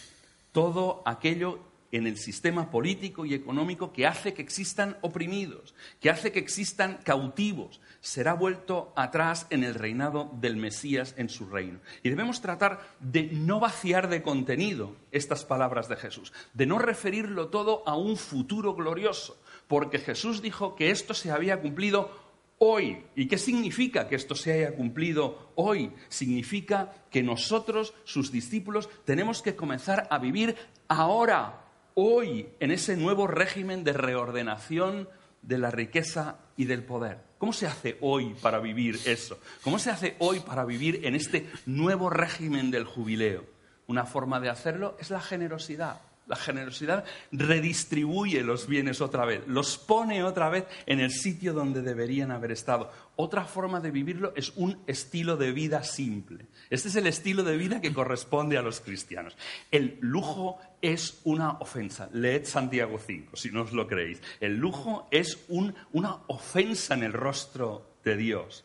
Todo 0.51 1.03
aquello 1.05 1.59
en 1.91 2.07
el 2.07 2.17
sistema 2.17 2.69
político 2.69 3.25
y 3.25 3.33
económico 3.33 3.91
que 3.91 4.07
hace 4.07 4.33
que 4.33 4.41
existan 4.41 4.97
oprimidos, 5.01 5.73
que 5.99 6.09
hace 6.09 6.31
que 6.31 6.39
existan 6.39 6.99
cautivos, 7.03 7.81
será 7.99 8.33
vuelto 8.33 8.93
atrás 8.95 9.47
en 9.49 9.63
el 9.63 9.75
reinado 9.75 10.31
del 10.39 10.57
Mesías 10.57 11.13
en 11.17 11.29
su 11.29 11.47
reino. 11.47 11.79
Y 12.03 12.09
debemos 12.09 12.41
tratar 12.41 12.81
de 12.99 13.23
no 13.23 13.59
vaciar 13.59 14.09
de 14.09 14.21
contenido 14.21 14.95
estas 15.11 15.45
palabras 15.45 15.87
de 15.89 15.97
Jesús, 15.97 16.33
de 16.53 16.65
no 16.65 16.79
referirlo 16.79 17.49
todo 17.49 17.83
a 17.87 17.95
un 17.95 18.17
futuro 18.17 18.73
glorioso, 18.73 19.41
porque 19.67 19.99
Jesús 19.99 20.41
dijo 20.41 20.75
que 20.75 20.91
esto 20.91 21.13
se 21.13 21.31
había 21.31 21.61
cumplido 21.61 22.31
hoy. 22.63 23.03
¿Y 23.15 23.27
qué 23.27 23.39
significa 23.39 24.07
que 24.07 24.15
esto 24.15 24.35
se 24.35 24.53
haya 24.53 24.75
cumplido 24.75 25.51
hoy? 25.55 25.91
Significa 26.09 26.93
que 27.09 27.23
nosotros, 27.23 27.93
sus 28.03 28.31
discípulos, 28.31 28.87
tenemos 29.03 29.41
que 29.41 29.55
comenzar 29.55 30.07
a 30.11 30.19
vivir 30.19 30.55
ahora, 30.87 31.60
hoy, 31.95 32.49
en 32.59 32.71
ese 32.71 32.97
nuevo 32.97 33.27
régimen 33.27 33.83
de 33.83 33.93
reordenación 33.93 35.09
de 35.41 35.57
la 35.57 35.71
riqueza 35.71 36.37
y 36.55 36.65
del 36.65 36.83
poder. 36.83 37.19
¿Cómo 37.37 37.53
se 37.53 37.65
hace 37.65 37.97
hoy 38.01 38.35
para 38.41 38.59
vivir 38.59 38.99
eso? 39.05 39.39
¿Cómo 39.63 39.79
se 39.79 39.89
hace 39.89 40.15
hoy 40.19 40.39
para 40.41 40.65
vivir 40.65 41.01
en 41.05 41.15
este 41.15 41.49
nuevo 41.65 42.09
régimen 42.09 42.69
del 42.69 42.85
jubileo? 42.85 43.45
Una 43.87 44.05
forma 44.05 44.39
de 44.39 44.49
hacerlo 44.49 44.95
es 44.99 45.09
la 45.09 45.21
generosidad. 45.21 46.01
La 46.27 46.35
generosidad 46.35 47.03
redistribuye 47.31 48.41
los 48.43 48.67
bienes 48.67 49.01
otra 49.01 49.25
vez, 49.25 49.41
los 49.47 49.77
pone 49.77 50.23
otra 50.23 50.49
vez 50.49 50.65
en 50.85 50.99
el 50.99 51.11
sitio 51.11 51.51
donde 51.51 51.81
deberían 51.81 52.31
haber 52.31 52.51
estado. 52.51 52.91
Otra 53.15 53.43
forma 53.43 53.79
de 53.79 53.91
vivirlo 53.91 54.31
es 54.35 54.53
un 54.55 54.79
estilo 54.87 55.35
de 55.35 55.51
vida 55.51 55.83
simple. 55.83 56.45
Este 56.69 56.87
es 56.87 56.95
el 56.95 57.07
estilo 57.07 57.43
de 57.43 57.57
vida 57.57 57.81
que 57.81 57.93
corresponde 57.93 58.57
a 58.57 58.61
los 58.61 58.79
cristianos. 58.79 59.35
El 59.71 59.97
lujo 60.01 60.59
es 60.81 61.19
una 61.23 61.53
ofensa. 61.53 62.09
Leed 62.13 62.45
Santiago 62.45 62.99
5, 62.99 63.35
si 63.35 63.49
no 63.51 63.63
os 63.63 63.73
lo 63.73 63.87
creéis. 63.87 64.21
El 64.39 64.57
lujo 64.57 65.07
es 65.11 65.45
una 65.49 66.19
ofensa 66.27 66.93
en 66.93 67.03
el 67.03 67.13
rostro 67.13 67.97
de 68.03 68.15
Dios. 68.15 68.63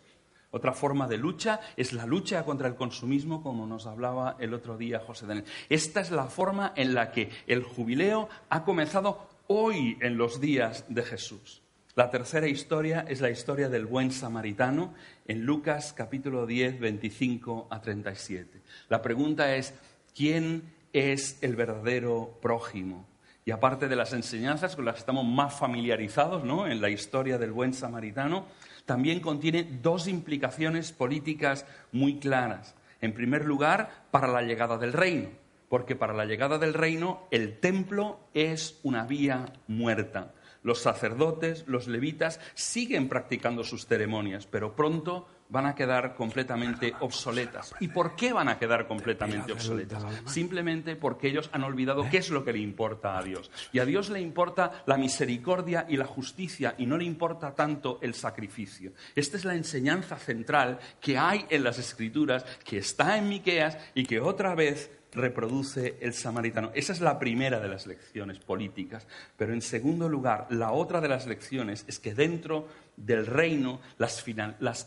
Otra 0.51 0.73
forma 0.73 1.09
de 1.09 1.19
lucha 1.19 1.61
es 1.77 1.93
la 1.93 2.07
lucha 2.07 2.45
contra 2.45 2.69
el 2.69 2.77
consumismo, 2.77 3.43
como 3.43 3.67
nos 3.67 3.87
hablaba 3.87 4.37
el 4.39 4.55
otro 4.55 4.77
día 4.77 5.01
José 5.01 5.27
Daniel. 5.27 5.47
Esta 5.69 6.01
es 6.01 6.11
la 6.11 6.27
forma 6.27 6.73
en 6.77 6.95
la 6.95 7.11
que 7.13 7.31
el 7.47 7.63
jubileo 7.63 8.29
ha 8.49 8.65
comenzado 8.65 9.29
hoy 9.49 9.99
en 10.01 10.17
los 10.17 10.41
días 10.41 10.85
de 10.89 11.03
Jesús. 11.03 11.63
La 11.95 12.11
tercera 12.11 12.47
historia 12.47 13.07
es 13.09 13.23
la 13.23 13.31
historia 13.31 13.71
del 13.71 13.87
buen 13.87 14.13
samaritano 14.13 14.93
en 15.27 15.47
Lucas 15.47 15.95
capítulo 15.95 16.47
10, 16.47 16.79
25 16.79 17.69
a 17.71 17.81
37. 17.81 18.61
La 18.91 19.01
pregunta 19.01 19.57
es, 19.57 19.73
¿quién 20.15 20.75
es 20.93 21.39
el 21.43 21.57
verdadero 21.57 22.39
prójimo? 22.43 23.07
Y 23.49 23.53
aparte 23.53 23.87
de 23.87 23.95
las 23.95 24.13
enseñanzas 24.13 24.75
con 24.75 24.85
las 24.85 24.97
que 24.97 25.01
estamos 25.01 25.25
más 25.25 25.55
familiarizados 25.55 26.43
¿no? 26.43 26.67
en 26.67 26.81
la 26.81 26.91
historia 26.91 27.39
del 27.39 27.53
buen 27.53 27.75
samaritano, 27.75 28.47
también 28.87 29.21
contiene 29.21 29.63
dos 29.63 30.09
implicaciones 30.09 30.91
políticas 30.91 31.65
muy 31.93 32.19
claras. 32.19 32.75
En 33.01 33.15
primer 33.15 33.45
lugar, 33.45 34.03
para 34.11 34.27
la 34.27 34.43
llegada 34.43 34.79
del 34.79 34.93
reino, 34.93 35.29
porque 35.69 35.95
para 35.95 36.13
la 36.13 36.25
llegada 36.25 36.59
del 36.59 36.75
reino 36.75 37.29
el 37.31 37.61
templo 37.61 38.19
es 38.35 38.81
una 38.83 39.07
vía 39.07 39.47
muerta. 39.69 40.35
Los 40.65 40.81
sacerdotes, 40.83 41.63
los 41.69 41.87
levitas 41.87 42.41
siguen 42.55 43.09
practicando 43.09 43.63
sus 43.63 43.87
ceremonias, 43.87 44.49
pero 44.49 44.75
pronto 44.75 45.29
van 45.49 45.67
a 45.67 45.75
quedar 45.75 46.15
completamente 46.15 46.95
obsoletas. 47.01 47.75
¿Y 47.81 47.89
por 47.89 48.17
qué 48.17 48.33
van 48.33 48.49
a 48.49 48.59
quedar 48.59 48.87
completamente 48.87 49.53
obsoletas? 49.53 50.05
Simplemente 50.27 50.97
porque 50.97 51.29
ellos 51.29 51.51
han 51.53 51.65
olvidado 51.65 52.07
qué 52.11 52.19
es 52.19 52.31
lo 52.31 52.45
que 52.45 52.53
le 52.53 52.59
importa 52.59 53.19
a 53.19 53.23
Dios. 53.23 53.51
Y 53.73 53.79
a 53.79 53.85
Dios 53.85 54.11
le 54.11 54.21
importa 54.21 54.83
la 54.87 54.97
misericordia 54.97 55.87
y 55.89 55.97
la 55.97 56.07
justicia 56.07 56.75
y 56.79 56.87
no 56.87 56.97
le 56.97 57.05
importa 57.05 57.55
tanto 57.55 57.99
el 58.03 58.15
sacrificio. 58.15 58.93
Esta 59.15 59.37
es 59.37 59.45
la 59.45 59.55
enseñanza 59.55 60.17
central 60.17 60.79
que 61.01 61.19
hay 61.19 61.47
en 61.51 61.65
las 61.65 61.79
Escrituras, 61.79 62.45
que 62.65 62.79
está 62.79 63.17
en 63.17 63.29
Miqueas 63.29 63.79
y 63.95 64.05
que 64.05 64.21
otra 64.21 64.55
vez 64.55 64.91
reproduce 65.17 65.97
el 66.01 66.13
samaritano. 66.13 66.71
Esa 66.75 66.93
es 66.93 67.01
la 67.01 67.19
primera 67.19 67.59
de 67.59 67.69
las 67.69 67.87
lecciones 67.87 68.39
políticas. 68.39 69.07
Pero 69.37 69.53
en 69.53 69.63
segundo 69.63 70.09
lugar, 70.09 70.47
la 70.51 70.71
otra 70.71 71.01
de 71.01 71.09
las 71.09 71.27
lecciones 71.27 71.85
es 71.89 71.99
que 71.99 72.15
dentro 72.15 72.69
del 72.97 73.27
reino 73.27 73.81
las, 73.99 74.23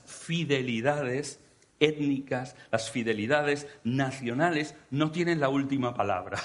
fidelidades 0.06 1.40
étnicas, 1.80 2.56
las 2.72 2.92
fidelidades 2.92 3.68
nacionales 3.84 4.76
no 4.92 5.12
tienen 5.12 5.40
la 5.40 5.50
última 5.50 5.94
palabra. 5.94 6.40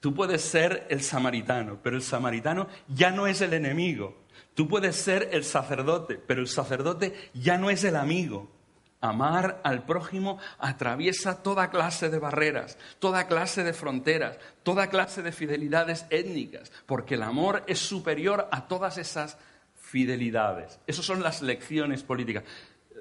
Tú 0.00 0.14
puedes 0.14 0.42
ser 0.42 0.86
el 0.90 1.02
samaritano, 1.02 1.80
pero 1.82 1.96
el 1.96 2.02
samaritano 2.02 2.68
ya 2.88 3.10
no 3.10 3.26
es 3.26 3.40
el 3.40 3.52
enemigo. 3.52 4.24
Tú 4.54 4.68
puedes 4.68 4.96
ser 4.96 5.30
el 5.32 5.44
sacerdote, 5.44 6.16
pero 6.16 6.40
el 6.40 6.48
sacerdote 6.48 7.14
ya 7.34 7.58
no 7.58 7.68
es 7.68 7.84
el 7.84 7.96
amigo. 7.96 8.57
Amar 9.00 9.60
al 9.62 9.84
prójimo 9.84 10.38
atraviesa 10.58 11.42
toda 11.42 11.70
clase 11.70 12.10
de 12.10 12.18
barreras, 12.18 12.78
toda 12.98 13.28
clase 13.28 13.62
de 13.62 13.72
fronteras, 13.72 14.38
toda 14.64 14.88
clase 14.88 15.22
de 15.22 15.30
fidelidades 15.30 16.06
étnicas, 16.10 16.72
porque 16.86 17.14
el 17.14 17.22
amor 17.22 17.62
es 17.68 17.78
superior 17.78 18.48
a 18.50 18.66
todas 18.66 18.98
esas 18.98 19.38
fidelidades. 19.76 20.80
Esas 20.86 21.04
son 21.04 21.22
las 21.22 21.42
lecciones 21.42 22.02
políticas. 22.02 22.42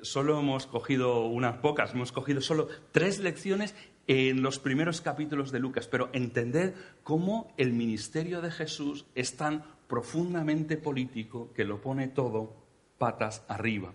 Solo 0.03 0.39
hemos 0.39 0.67
cogido 0.67 1.25
unas 1.25 1.57
pocas, 1.57 1.93
hemos 1.93 2.11
cogido 2.11 2.41
solo 2.41 2.67
tres 2.91 3.17
lecciones 3.17 3.73
en 4.05 4.41
los 4.41 4.59
primeros 4.59 5.01
capítulos 5.01 5.51
de 5.51 5.59
Lucas, 5.59 5.87
pero 5.87 6.09
entender 6.13 6.75
cómo 7.03 7.53
el 7.57 7.73
ministerio 7.73 8.41
de 8.41 8.51
Jesús 8.51 9.05
es 9.15 9.35
tan 9.35 9.63
profundamente 9.87 10.77
político 10.77 11.51
que 11.53 11.65
lo 11.65 11.81
pone 11.81 12.07
todo 12.07 12.55
patas 12.97 13.43
arriba. 13.47 13.93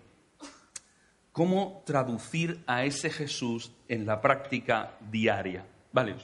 ¿Cómo 1.33 1.81
traducir 1.83 2.63
a 2.67 2.85
ese 2.85 3.09
Jesús 3.09 3.71
en 3.87 4.05
la 4.05 4.21
práctica 4.21 4.97
diaria? 5.11 5.65
Vale, 5.91 6.15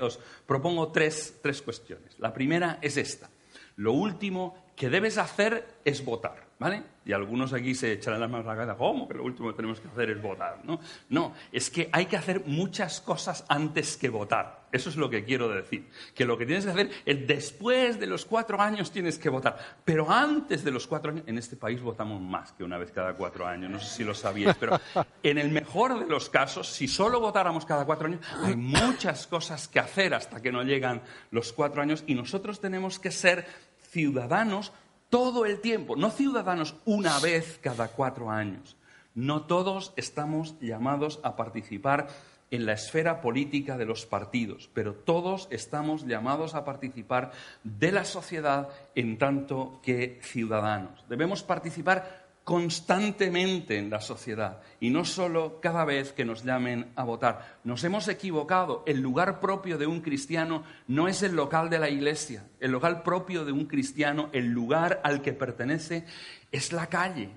os, 0.00 0.18
propongo 0.46 0.90
tres, 0.90 1.38
tres 1.40 1.62
cuestiones. 1.62 2.18
La 2.18 2.32
primera 2.34 2.78
es 2.82 2.96
esta. 2.96 3.30
Lo 3.76 3.92
último 3.92 4.56
que 4.74 4.90
debes 4.90 5.16
hacer 5.16 5.64
es 5.84 6.04
votar, 6.04 6.44
¿vale? 6.58 6.82
Y 7.08 7.14
algunos 7.14 7.54
aquí 7.54 7.74
se 7.74 7.90
echarán 7.90 8.20
las 8.20 8.28
manos 8.28 8.46
a 8.46 8.50
la 8.50 8.56
cabeza, 8.56 8.76
¿cómo? 8.76 9.08
Que 9.08 9.14
lo 9.14 9.24
último 9.24 9.48
que 9.48 9.56
tenemos 9.56 9.80
que 9.80 9.88
hacer 9.88 10.10
es 10.10 10.20
votar, 10.20 10.60
¿no? 10.64 10.78
No, 11.08 11.32
es 11.50 11.70
que 11.70 11.88
hay 11.90 12.04
que 12.04 12.18
hacer 12.18 12.42
muchas 12.44 13.00
cosas 13.00 13.46
antes 13.48 13.96
que 13.96 14.10
votar. 14.10 14.68
Eso 14.70 14.90
es 14.90 14.96
lo 14.96 15.08
que 15.08 15.24
quiero 15.24 15.48
decir. 15.48 15.88
Que 16.14 16.26
lo 16.26 16.36
que 16.36 16.44
tienes 16.44 16.66
que 16.66 16.70
hacer 16.70 16.90
es 17.06 17.26
después 17.26 17.98
de 17.98 18.06
los 18.06 18.26
cuatro 18.26 18.60
años 18.60 18.90
tienes 18.90 19.18
que 19.18 19.30
votar. 19.30 19.56
Pero 19.86 20.10
antes 20.10 20.62
de 20.62 20.70
los 20.70 20.86
cuatro 20.86 21.10
años, 21.12 21.24
en 21.26 21.38
este 21.38 21.56
país 21.56 21.80
votamos 21.80 22.20
más 22.20 22.52
que 22.52 22.62
una 22.62 22.76
vez 22.76 22.92
cada 22.92 23.14
cuatro 23.14 23.46
años, 23.46 23.70
no 23.70 23.80
sé 23.80 23.88
si 23.88 24.04
lo 24.04 24.12
sabíais, 24.12 24.56
pero 24.60 24.78
en 25.22 25.38
el 25.38 25.50
mejor 25.50 25.98
de 25.98 26.06
los 26.06 26.28
casos, 26.28 26.68
si 26.68 26.88
solo 26.88 27.20
votáramos 27.20 27.64
cada 27.64 27.86
cuatro 27.86 28.08
años, 28.08 28.20
hay 28.42 28.54
muchas 28.54 29.26
cosas 29.26 29.66
que 29.66 29.80
hacer 29.80 30.12
hasta 30.12 30.42
que 30.42 30.52
no 30.52 30.62
llegan 30.62 31.00
los 31.30 31.54
cuatro 31.54 31.80
años 31.80 32.04
y 32.06 32.14
nosotros 32.14 32.60
tenemos 32.60 32.98
que 32.98 33.10
ser 33.10 33.46
ciudadanos 33.90 34.74
todo 35.10 35.46
el 35.46 35.60
tiempo, 35.60 35.96
no 35.96 36.10
ciudadanos 36.10 36.76
una 36.84 37.18
vez 37.18 37.58
cada 37.62 37.88
cuatro 37.88 38.30
años. 38.30 38.76
No 39.14 39.42
todos 39.42 39.92
estamos 39.96 40.54
llamados 40.60 41.18
a 41.22 41.34
participar 41.34 42.08
en 42.50 42.66
la 42.66 42.72
esfera 42.72 43.20
política 43.20 43.76
de 43.76 43.84
los 43.84 44.06
partidos, 44.06 44.70
pero 44.72 44.94
todos 44.94 45.48
estamos 45.50 46.06
llamados 46.06 46.54
a 46.54 46.64
participar 46.64 47.32
de 47.64 47.92
la 47.92 48.04
sociedad 48.04 48.68
en 48.94 49.18
tanto 49.18 49.80
que 49.82 50.18
ciudadanos. 50.22 51.04
Debemos 51.08 51.42
participar 51.42 52.27
constantemente 52.48 53.76
en 53.76 53.90
la 53.90 54.00
sociedad 54.00 54.62
y 54.80 54.88
no 54.88 55.04
solo 55.04 55.60
cada 55.60 55.84
vez 55.84 56.14
que 56.14 56.24
nos 56.24 56.44
llamen 56.44 56.92
a 56.96 57.04
votar. 57.04 57.58
Nos 57.62 57.84
hemos 57.84 58.08
equivocado. 58.08 58.84
El 58.86 59.02
lugar 59.02 59.38
propio 59.38 59.76
de 59.76 59.86
un 59.86 60.00
cristiano 60.00 60.64
no 60.86 61.08
es 61.08 61.22
el 61.22 61.36
local 61.36 61.68
de 61.68 61.78
la 61.78 61.90
iglesia. 61.90 62.46
El 62.58 62.70
local 62.70 63.02
propio 63.02 63.44
de 63.44 63.52
un 63.52 63.66
cristiano, 63.66 64.30
el 64.32 64.46
lugar 64.46 65.02
al 65.04 65.20
que 65.20 65.34
pertenece, 65.34 66.06
es 66.50 66.72
la 66.72 66.86
calle. 66.86 67.28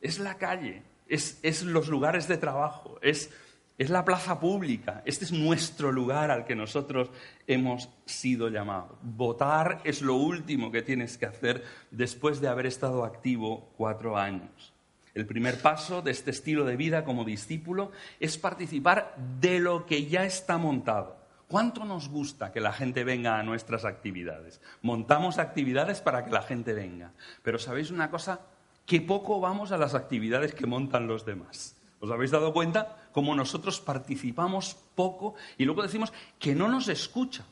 Es 0.00 0.18
la 0.18 0.38
calle. 0.38 0.82
Es, 1.08 1.40
es 1.42 1.62
los 1.62 1.88
lugares 1.88 2.26
de 2.26 2.38
trabajo. 2.38 2.98
Es 3.02 3.30
es 3.78 3.90
la 3.90 4.04
plaza 4.04 4.40
pública. 4.40 5.02
Este 5.04 5.24
es 5.24 5.32
nuestro 5.32 5.92
lugar 5.92 6.32
al 6.32 6.44
que 6.44 6.56
nosotros 6.56 7.10
hemos 7.46 7.88
sido 8.04 8.48
llamados. 8.48 8.98
Votar 9.02 9.80
es 9.84 10.02
lo 10.02 10.16
último 10.16 10.72
que 10.72 10.82
tienes 10.82 11.16
que 11.16 11.26
hacer 11.26 11.64
después 11.92 12.40
de 12.40 12.48
haber 12.48 12.66
estado 12.66 13.04
activo 13.04 13.70
cuatro 13.76 14.18
años. 14.18 14.74
El 15.14 15.26
primer 15.26 15.62
paso 15.62 16.02
de 16.02 16.10
este 16.10 16.32
estilo 16.32 16.64
de 16.64 16.76
vida 16.76 17.04
como 17.04 17.24
discípulo 17.24 17.92
es 18.18 18.36
participar 18.36 19.14
de 19.40 19.60
lo 19.60 19.86
que 19.86 20.06
ya 20.06 20.24
está 20.24 20.58
montado. 20.58 21.16
¿Cuánto 21.46 21.84
nos 21.84 22.08
gusta 22.08 22.52
que 22.52 22.60
la 22.60 22.72
gente 22.72 23.04
venga 23.04 23.38
a 23.38 23.42
nuestras 23.42 23.84
actividades? 23.84 24.60
Montamos 24.82 25.38
actividades 25.38 26.00
para 26.00 26.24
que 26.24 26.30
la 26.30 26.42
gente 26.42 26.74
venga. 26.74 27.12
Pero 27.42 27.58
¿sabéis 27.58 27.90
una 27.90 28.10
cosa? 28.10 28.40
Que 28.84 29.00
poco 29.00 29.40
vamos 29.40 29.72
a 29.72 29.78
las 29.78 29.94
actividades 29.94 30.54
que 30.54 30.66
montan 30.66 31.06
los 31.06 31.24
demás. 31.24 31.78
¿Os 32.00 32.10
habéis 32.10 32.30
dado 32.30 32.52
cuenta? 32.52 33.07
Como 33.18 33.34
nosotros 33.34 33.80
participamos 33.80 34.76
poco 34.94 35.34
y 35.56 35.64
luego 35.64 35.82
decimos 35.82 36.12
que 36.38 36.54
no 36.54 36.68
nos 36.68 36.86
escucha. 36.86 37.44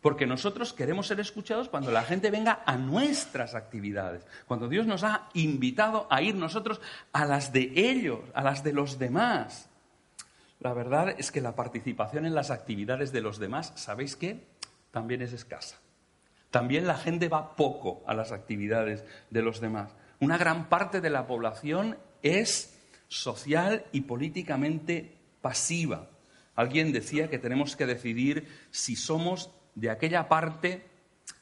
Porque 0.00 0.26
nosotros 0.26 0.72
queremos 0.72 1.06
ser 1.06 1.20
escuchados 1.20 1.68
cuando 1.68 1.92
la 1.92 2.02
gente 2.02 2.28
venga 2.28 2.64
a 2.66 2.76
nuestras 2.76 3.54
actividades, 3.54 4.26
cuando 4.48 4.68
Dios 4.68 4.84
nos 4.84 5.04
ha 5.04 5.28
invitado 5.34 6.08
a 6.10 6.22
ir 6.22 6.34
nosotros 6.34 6.80
a 7.12 7.24
las 7.24 7.52
de 7.52 7.70
ellos, 7.72 8.18
a 8.34 8.42
las 8.42 8.64
de 8.64 8.72
los 8.72 8.98
demás. 8.98 9.68
La 10.58 10.72
verdad 10.72 11.14
es 11.16 11.30
que 11.30 11.40
la 11.40 11.54
participación 11.54 12.26
en 12.26 12.34
las 12.34 12.50
actividades 12.50 13.12
de 13.12 13.20
los 13.20 13.38
demás, 13.38 13.72
¿sabéis 13.76 14.16
qué? 14.16 14.48
También 14.90 15.22
es 15.22 15.32
escasa. 15.32 15.76
También 16.50 16.88
la 16.88 16.96
gente 16.96 17.28
va 17.28 17.54
poco 17.54 18.02
a 18.08 18.14
las 18.14 18.32
actividades 18.32 19.04
de 19.30 19.42
los 19.42 19.60
demás. 19.60 19.94
Una 20.18 20.36
gran 20.36 20.68
parte 20.68 21.00
de 21.00 21.10
la 21.10 21.28
población 21.28 21.96
es 22.24 22.71
social 23.12 23.84
y 23.92 24.00
políticamente 24.02 25.18
pasiva. 25.42 26.08
Alguien 26.54 26.92
decía 26.92 27.28
que 27.28 27.38
tenemos 27.38 27.76
que 27.76 27.84
decidir 27.84 28.48
si 28.70 28.96
somos 28.96 29.50
de 29.74 29.90
aquella 29.90 30.28
parte 30.28 30.86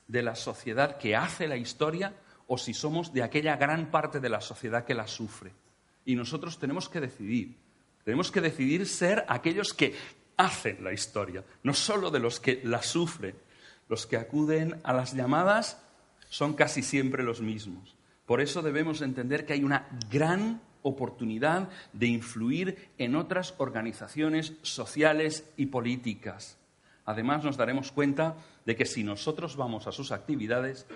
de 0.08 0.22
la 0.22 0.34
sociedad 0.34 0.98
que 0.98 1.14
hace 1.14 1.46
la 1.46 1.56
historia 1.56 2.14
o 2.48 2.58
si 2.58 2.74
somos 2.74 3.12
de 3.12 3.22
aquella 3.22 3.56
gran 3.56 3.92
parte 3.92 4.18
de 4.18 4.28
la 4.28 4.40
sociedad 4.40 4.84
que 4.84 4.94
la 4.94 5.06
sufre. 5.06 5.52
Y 6.04 6.16
nosotros 6.16 6.58
tenemos 6.58 6.88
que 6.88 7.00
decidir. 7.00 7.56
Tenemos 8.04 8.32
que 8.32 8.40
decidir 8.40 8.86
ser 8.88 9.24
aquellos 9.28 9.72
que 9.72 9.94
hacen 10.36 10.82
la 10.82 10.92
historia, 10.92 11.44
no 11.62 11.72
solo 11.72 12.10
de 12.10 12.18
los 12.18 12.40
que 12.40 12.60
la 12.64 12.82
sufren. 12.82 13.36
Los 13.88 14.06
que 14.06 14.16
acuden 14.16 14.80
a 14.82 14.92
las 14.92 15.14
llamadas 15.14 15.80
son 16.28 16.54
casi 16.54 16.82
siempre 16.82 17.22
los 17.22 17.40
mismos. 17.40 17.94
Por 18.26 18.40
eso 18.40 18.60
debemos 18.60 19.02
entender 19.02 19.46
que 19.46 19.52
hay 19.52 19.62
una 19.62 19.88
gran 20.10 20.60
oportunidad 20.82 21.68
de 21.92 22.06
influir 22.06 22.90
en 22.98 23.16
otras 23.16 23.54
organizaciones 23.58 24.54
sociales 24.62 25.44
y 25.56 25.66
políticas. 25.66 26.58
Además, 27.04 27.44
nos 27.44 27.56
daremos 27.56 27.92
cuenta 27.92 28.36
de 28.64 28.76
que 28.76 28.86
si 28.86 29.02
nosotros 29.02 29.56
vamos 29.56 29.86
a 29.86 29.92
sus 29.92 30.12
actividades, 30.12 30.86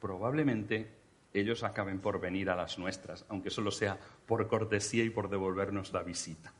probablemente 0.00 0.88
ellos 1.32 1.64
acaben 1.64 1.98
por 1.98 2.20
venir 2.20 2.48
a 2.48 2.56
las 2.56 2.78
nuestras, 2.78 3.24
aunque 3.28 3.50
solo 3.50 3.70
sea 3.70 3.98
por 4.26 4.46
cortesía 4.46 5.02
y 5.04 5.10
por 5.10 5.28
devolvernos 5.28 5.92
la 5.92 6.02
visita. 6.02 6.52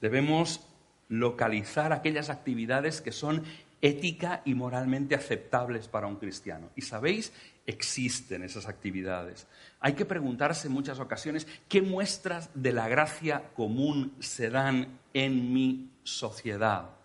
Debemos 0.00 0.60
localizar 1.08 1.92
aquellas 1.92 2.28
actividades 2.28 3.00
que 3.00 3.12
son 3.12 3.44
ética 3.80 4.42
y 4.44 4.54
moralmente 4.54 5.14
aceptables 5.14 5.88
para 5.88 6.06
un 6.06 6.16
cristiano. 6.16 6.70
Y 6.76 6.82
sabéis, 6.82 7.32
existen 7.66 8.42
esas 8.42 8.66
actividades. 8.66 9.46
Hay 9.80 9.94
que 9.94 10.04
preguntarse 10.04 10.68
en 10.68 10.74
muchas 10.74 10.98
ocasiones 10.98 11.46
qué 11.68 11.82
muestras 11.82 12.50
de 12.54 12.72
la 12.72 12.88
gracia 12.88 13.50
común 13.54 14.14
se 14.20 14.50
dan 14.50 14.98
en 15.12 15.52
mi 15.52 15.90
sociedad 16.02 16.98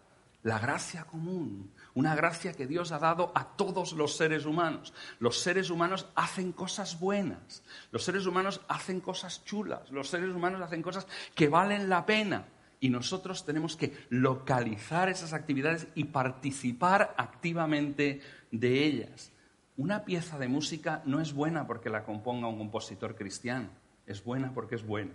la 0.44 0.60
gracia 0.60 1.06
común, 1.06 1.72
una 1.94 2.16
gracia 2.16 2.52
que 2.52 2.68
Dios 2.68 2.92
ha 2.92 3.00
dado 3.00 3.32
a 3.34 3.56
todos 3.56 3.94
los 3.94 4.18
seres 4.18 4.46
humanos. 4.46 4.94
Los 5.20 5.40
seres 5.40 5.70
humanos 5.70 6.08
hacen 6.16 6.52
cosas 6.52 7.00
buenas, 7.00 7.64
los 7.92 8.04
seres 8.04 8.26
humanos 8.26 8.62
hacen 8.68 9.00
cosas 9.00 9.44
chulas, 9.46 9.90
los 9.90 10.10
seres 10.10 10.30
humanos 10.30 10.62
hacen 10.62 10.82
cosas 10.82 11.08
que 11.34 11.48
valen 11.48 11.90
la 11.90 12.06
pena. 12.06 12.46
Y 12.84 12.90
nosotros 12.90 13.46
tenemos 13.46 13.78
que 13.78 13.94
localizar 14.10 15.08
esas 15.08 15.32
actividades 15.32 15.88
y 15.96 16.04
participar 16.04 17.16
activamente 17.18 18.20
de 18.52 18.84
ellas. 18.84 19.32
Una 19.78 20.04
pieza 20.04 20.38
de 20.38 20.50
música 20.50 21.02
no 21.06 21.22
es 21.22 21.32
buena 21.32 21.66
porque 21.66 21.90
la 21.90 22.04
componga 22.04 22.50
un 22.50 22.58
compositor 22.58 23.16
cristiano, 23.16 23.70
es 24.06 24.22
buena 24.22 24.54
porque 24.54 24.76
es 24.76 24.86
buena. 24.86 25.12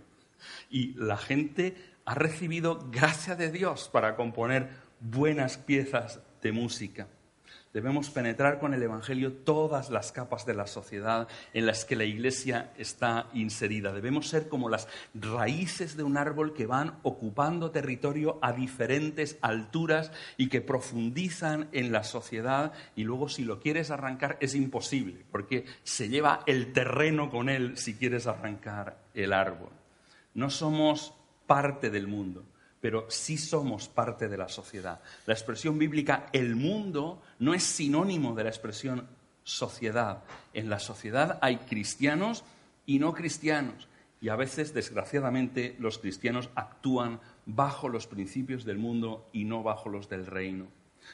Y 0.71 0.95
la 0.95 1.17
gente 1.17 1.75
ha 2.05 2.15
recibido 2.15 2.89
gracia 2.89 3.35
de 3.35 3.51
Dios 3.51 3.87
para 3.93 4.15
componer 4.15 4.71
buenas 4.99 5.59
piezas 5.59 6.23
de 6.41 6.51
música. 6.51 7.07
Debemos 7.73 8.09
penetrar 8.09 8.59
con 8.59 8.73
el 8.73 8.81
Evangelio 8.81 9.31
todas 9.31 9.91
las 9.91 10.11
capas 10.11 10.43
de 10.47 10.55
la 10.55 10.65
sociedad 10.65 11.27
en 11.53 11.67
las 11.67 11.85
que 11.85 11.95
la 11.95 12.03
Iglesia 12.03 12.71
está 12.77 13.27
inserida. 13.33 13.93
Debemos 13.93 14.27
ser 14.27 14.49
como 14.49 14.69
las 14.69 14.87
raíces 15.13 15.95
de 15.95 16.01
un 16.01 16.17
árbol 16.17 16.55
que 16.55 16.65
van 16.65 16.97
ocupando 17.03 17.69
territorio 17.69 18.39
a 18.41 18.53
diferentes 18.53 19.37
alturas 19.41 20.11
y 20.35 20.49
que 20.49 20.61
profundizan 20.61 21.69
en 21.71 21.91
la 21.91 22.03
sociedad 22.03 22.73
y 22.95 23.03
luego 23.03 23.29
si 23.29 23.43
lo 23.43 23.59
quieres 23.59 23.91
arrancar 23.91 24.37
es 24.41 24.55
imposible 24.55 25.23
porque 25.31 25.65
se 25.83 26.09
lleva 26.09 26.41
el 26.47 26.73
terreno 26.73 27.29
con 27.29 27.49
él 27.49 27.77
si 27.77 27.93
quieres 27.93 28.25
arrancar 28.25 28.97
el 29.13 29.31
árbol. 29.31 29.69
No 30.33 30.49
somos 30.49 31.13
parte 31.45 31.91
del 31.91 32.07
mundo 32.07 32.45
pero 32.81 33.05
sí 33.09 33.37
somos 33.37 33.87
parte 33.87 34.27
de 34.27 34.37
la 34.37 34.49
sociedad. 34.49 35.01
La 35.25 35.33
expresión 35.33 35.77
bíblica 35.77 36.27
el 36.31 36.55
mundo 36.55 37.21
no 37.39 37.53
es 37.53 37.63
sinónimo 37.63 38.35
de 38.35 38.43
la 38.43 38.49
expresión 38.49 39.07
sociedad. 39.43 40.23
En 40.53 40.69
la 40.69 40.79
sociedad 40.79 41.39
hay 41.41 41.57
cristianos 41.57 42.43
y 42.85 42.99
no 42.99 43.13
cristianos. 43.13 43.87
Y 44.21 44.29
a 44.29 44.35
veces, 44.35 44.73
desgraciadamente, 44.73 45.75
los 45.79 45.99
cristianos 45.99 46.49
actúan 46.55 47.19
bajo 47.45 47.89
los 47.89 48.07
principios 48.07 48.65
del 48.65 48.77
mundo 48.77 49.29
y 49.31 49.45
no 49.45 49.63
bajo 49.63 49.89
los 49.89 50.09
del 50.09 50.25
reino. 50.25 50.67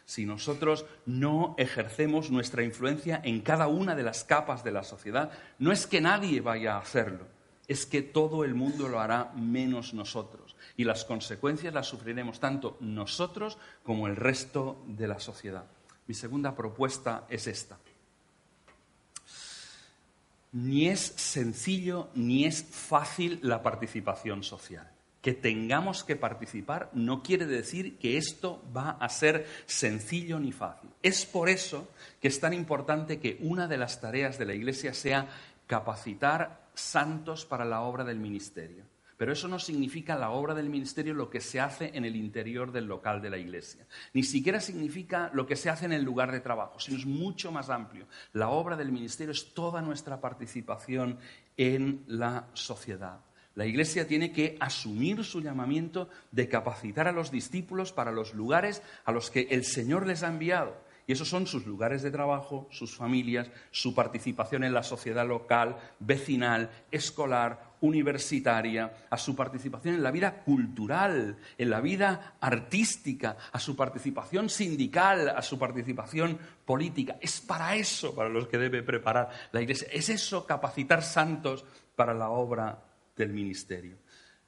Si 0.05 0.25
nosotros 0.25 0.85
no 1.05 1.55
ejercemos 1.57 2.31
nuestra 2.31 2.63
influencia 2.63 3.21
en 3.23 3.41
cada 3.41 3.67
una 3.67 3.95
de 3.95 4.03
las 4.03 4.23
capas 4.23 4.63
de 4.63 4.71
la 4.71 4.83
sociedad, 4.83 5.31
no 5.59 5.71
es 5.71 5.87
que 5.87 6.01
nadie 6.01 6.41
vaya 6.41 6.75
a 6.75 6.79
hacerlo, 6.79 7.27
es 7.67 7.85
que 7.85 8.01
todo 8.01 8.43
el 8.43 8.53
mundo 8.53 8.87
lo 8.87 8.99
hará 8.99 9.31
menos 9.35 9.93
nosotros. 9.93 10.55
Y 10.77 10.83
las 10.83 11.05
consecuencias 11.05 11.73
las 11.73 11.87
sufriremos 11.87 12.39
tanto 12.39 12.77
nosotros 12.79 13.57
como 13.83 14.07
el 14.07 14.15
resto 14.15 14.83
de 14.87 15.07
la 15.07 15.19
sociedad. 15.19 15.65
Mi 16.07 16.13
segunda 16.13 16.55
propuesta 16.55 17.25
es 17.29 17.47
esta. 17.47 17.77
Ni 20.51 20.87
es 20.87 21.01
sencillo 21.01 22.09
ni 22.13 22.45
es 22.45 22.63
fácil 22.63 23.39
la 23.41 23.61
participación 23.61 24.43
social. 24.43 24.89
Que 25.21 25.33
tengamos 25.33 26.03
que 26.03 26.15
participar 26.15 26.91
no 26.93 27.23
quiere 27.23 27.47
decir 27.47 27.97
que 27.97 28.17
esto 28.17 28.63
va 28.75 28.91
a 28.91 29.09
ser 29.09 29.47
sencillo 29.65 30.39
ni 30.39 30.51
fácil. 30.51 30.91
Es 31.01 31.25
por 31.25 31.49
eso 31.49 31.89
que 32.21 32.27
es 32.27 32.39
tan 32.39 32.53
importante 32.53 33.19
que 33.19 33.37
una 33.41 33.67
de 33.67 33.77
las 33.77 33.99
tareas 33.99 34.37
de 34.37 34.45
la 34.45 34.53
Iglesia 34.53 34.93
sea 34.93 35.27
capacitar 35.65 36.64
santos 36.75 37.45
para 37.45 37.65
la 37.65 37.81
obra 37.81 38.03
del 38.03 38.19
ministerio. 38.19 38.85
Pero 39.17 39.31
eso 39.31 39.47
no 39.47 39.59
significa 39.59 40.17
la 40.17 40.31
obra 40.31 40.53
del 40.53 40.69
ministerio 40.69 41.13
lo 41.13 41.29
que 41.29 41.39
se 41.39 41.61
hace 41.61 41.91
en 41.93 42.03
el 42.03 42.17
interior 42.17 42.71
del 42.71 42.85
local 42.85 43.21
de 43.21 43.29
la 43.29 43.37
iglesia. 43.37 43.87
Ni 44.13 44.23
siquiera 44.23 44.59
significa 44.59 45.31
lo 45.33 45.47
que 45.47 45.55
se 45.55 45.69
hace 45.69 45.85
en 45.85 45.93
el 45.93 46.03
lugar 46.03 46.31
de 46.33 46.41
trabajo, 46.41 46.79
sino 46.79 46.97
es 46.97 47.05
mucho 47.05 47.51
más 47.51 47.69
amplio. 47.69 48.07
La 48.33 48.49
obra 48.49 48.75
del 48.75 48.91
ministerio 48.91 49.31
es 49.31 49.53
toda 49.53 49.81
nuestra 49.81 50.19
participación 50.19 51.17
en 51.55 52.03
la 52.07 52.47
sociedad. 52.53 53.19
La 53.55 53.65
iglesia 53.65 54.05
tiene 54.05 54.33
que 54.33 54.57
asumir 54.59 55.23
su 55.23 55.39
llamamiento 55.39 56.09
de 56.31 56.49
capacitar 56.49 57.07
a 57.07 57.13
los 57.13 57.31
discípulos 57.31 57.93
para 57.93 58.11
los 58.11 58.33
lugares 58.33 58.81
a 59.05 59.13
los 59.13 59.31
que 59.31 59.47
el 59.49 59.63
Señor 59.63 60.05
les 60.05 60.23
ha 60.23 60.27
enviado. 60.27 60.75
Y 61.07 61.11
esos 61.11 61.29
son 61.29 61.45
sus 61.45 61.67
lugares 61.67 62.01
de 62.01 62.09
trabajo, 62.09 62.67
sus 62.71 62.95
familias, 62.95 63.51
su 63.69 63.93
participación 63.93 64.63
en 64.63 64.73
la 64.73 64.81
sociedad 64.81 65.27
local, 65.27 65.77
vecinal, 65.99 66.71
escolar, 66.89 67.75
universitaria, 67.81 69.05
a 69.09 69.17
su 69.17 69.35
participación 69.35 69.95
en 69.95 70.03
la 70.03 70.09
vida 70.09 70.41
cultural, 70.43 71.37
en 71.57 71.69
la 71.69 71.79
vida 71.79 72.37
artística, 72.41 73.37
a 73.51 73.59
su 73.59 73.75
participación 73.75 74.49
sindical, 74.49 75.29
a 75.29 75.41
su 75.43 75.59
participación 75.59 76.39
política. 76.65 77.17
Es 77.21 77.39
para 77.39 77.75
eso 77.75 78.15
para 78.15 78.29
los 78.29 78.47
que 78.47 78.57
debe 78.57 78.81
preparar 78.81 79.29
la 79.51 79.61
Iglesia. 79.61 79.87
Es 79.91 80.09
eso 80.09 80.47
capacitar 80.47 81.03
santos 81.03 81.65
para 81.95 82.15
la 82.15 82.29
obra 82.29 82.83
del 83.15 83.29
ministerio. 83.29 83.97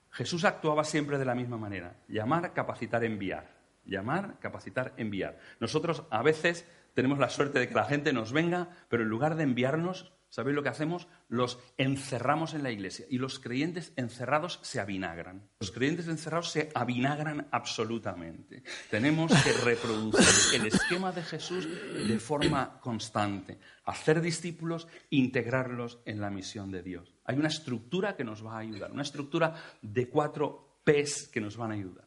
Jesús 0.10 0.44
actuaba 0.44 0.84
siempre 0.84 1.20
de 1.20 1.26
la 1.26 1.36
misma 1.36 1.58
manera, 1.58 1.96
llamar, 2.08 2.52
capacitar, 2.54 3.04
enviar. 3.04 3.57
Llamar, 3.88 4.38
capacitar, 4.40 4.94
enviar. 4.98 5.40
Nosotros 5.60 6.04
a 6.10 6.22
veces 6.22 6.66
tenemos 6.98 7.20
la 7.20 7.30
suerte 7.30 7.60
de 7.60 7.68
que 7.68 7.76
la 7.76 7.86
gente 7.86 8.12
nos 8.12 8.32
venga, 8.34 8.70
pero 8.90 9.04
en 9.04 9.10
lugar 9.10 9.36
de 9.36 9.44
enviarnos, 9.44 10.12
¿sabéis 10.30 10.56
lo 10.56 10.64
que 10.64 10.70
hacemos? 10.70 11.08
Los 11.30 11.60
encerramos 11.78 12.56
en 12.56 12.64
la 12.64 12.72
iglesia 12.72 13.06
y 13.08 13.20
los 13.20 13.38
creyentes 13.38 13.94
encerrados 13.98 14.60
se 14.64 14.80
avinagran. 14.80 15.48
Los 15.60 15.70
creyentes 15.70 16.08
encerrados 16.08 16.50
se 16.50 16.72
avinagran 16.74 17.50
absolutamente. 17.52 18.64
Tenemos 18.90 19.32
que 19.44 19.54
reproducir 19.64 20.60
el 20.60 20.66
esquema 20.66 21.12
de 21.12 21.22
Jesús 21.22 21.68
de 22.08 22.18
forma 22.18 22.80
constante, 22.82 23.60
hacer 23.86 24.20
discípulos, 24.20 24.88
integrarlos 25.12 26.00
en 26.06 26.20
la 26.20 26.32
misión 26.32 26.72
de 26.72 26.82
Dios. 26.82 27.14
Hay 27.26 27.38
una 27.38 27.50
estructura 27.50 28.16
que 28.16 28.24
nos 28.24 28.44
va 28.44 28.56
a 28.56 28.60
ayudar, 28.62 28.92
una 28.92 29.04
estructura 29.04 29.54
de 29.84 30.10
cuatro 30.10 30.80
P's 30.84 31.30
que 31.32 31.42
nos 31.42 31.58
van 31.58 31.70
a 31.70 31.76
ayudar 31.76 32.07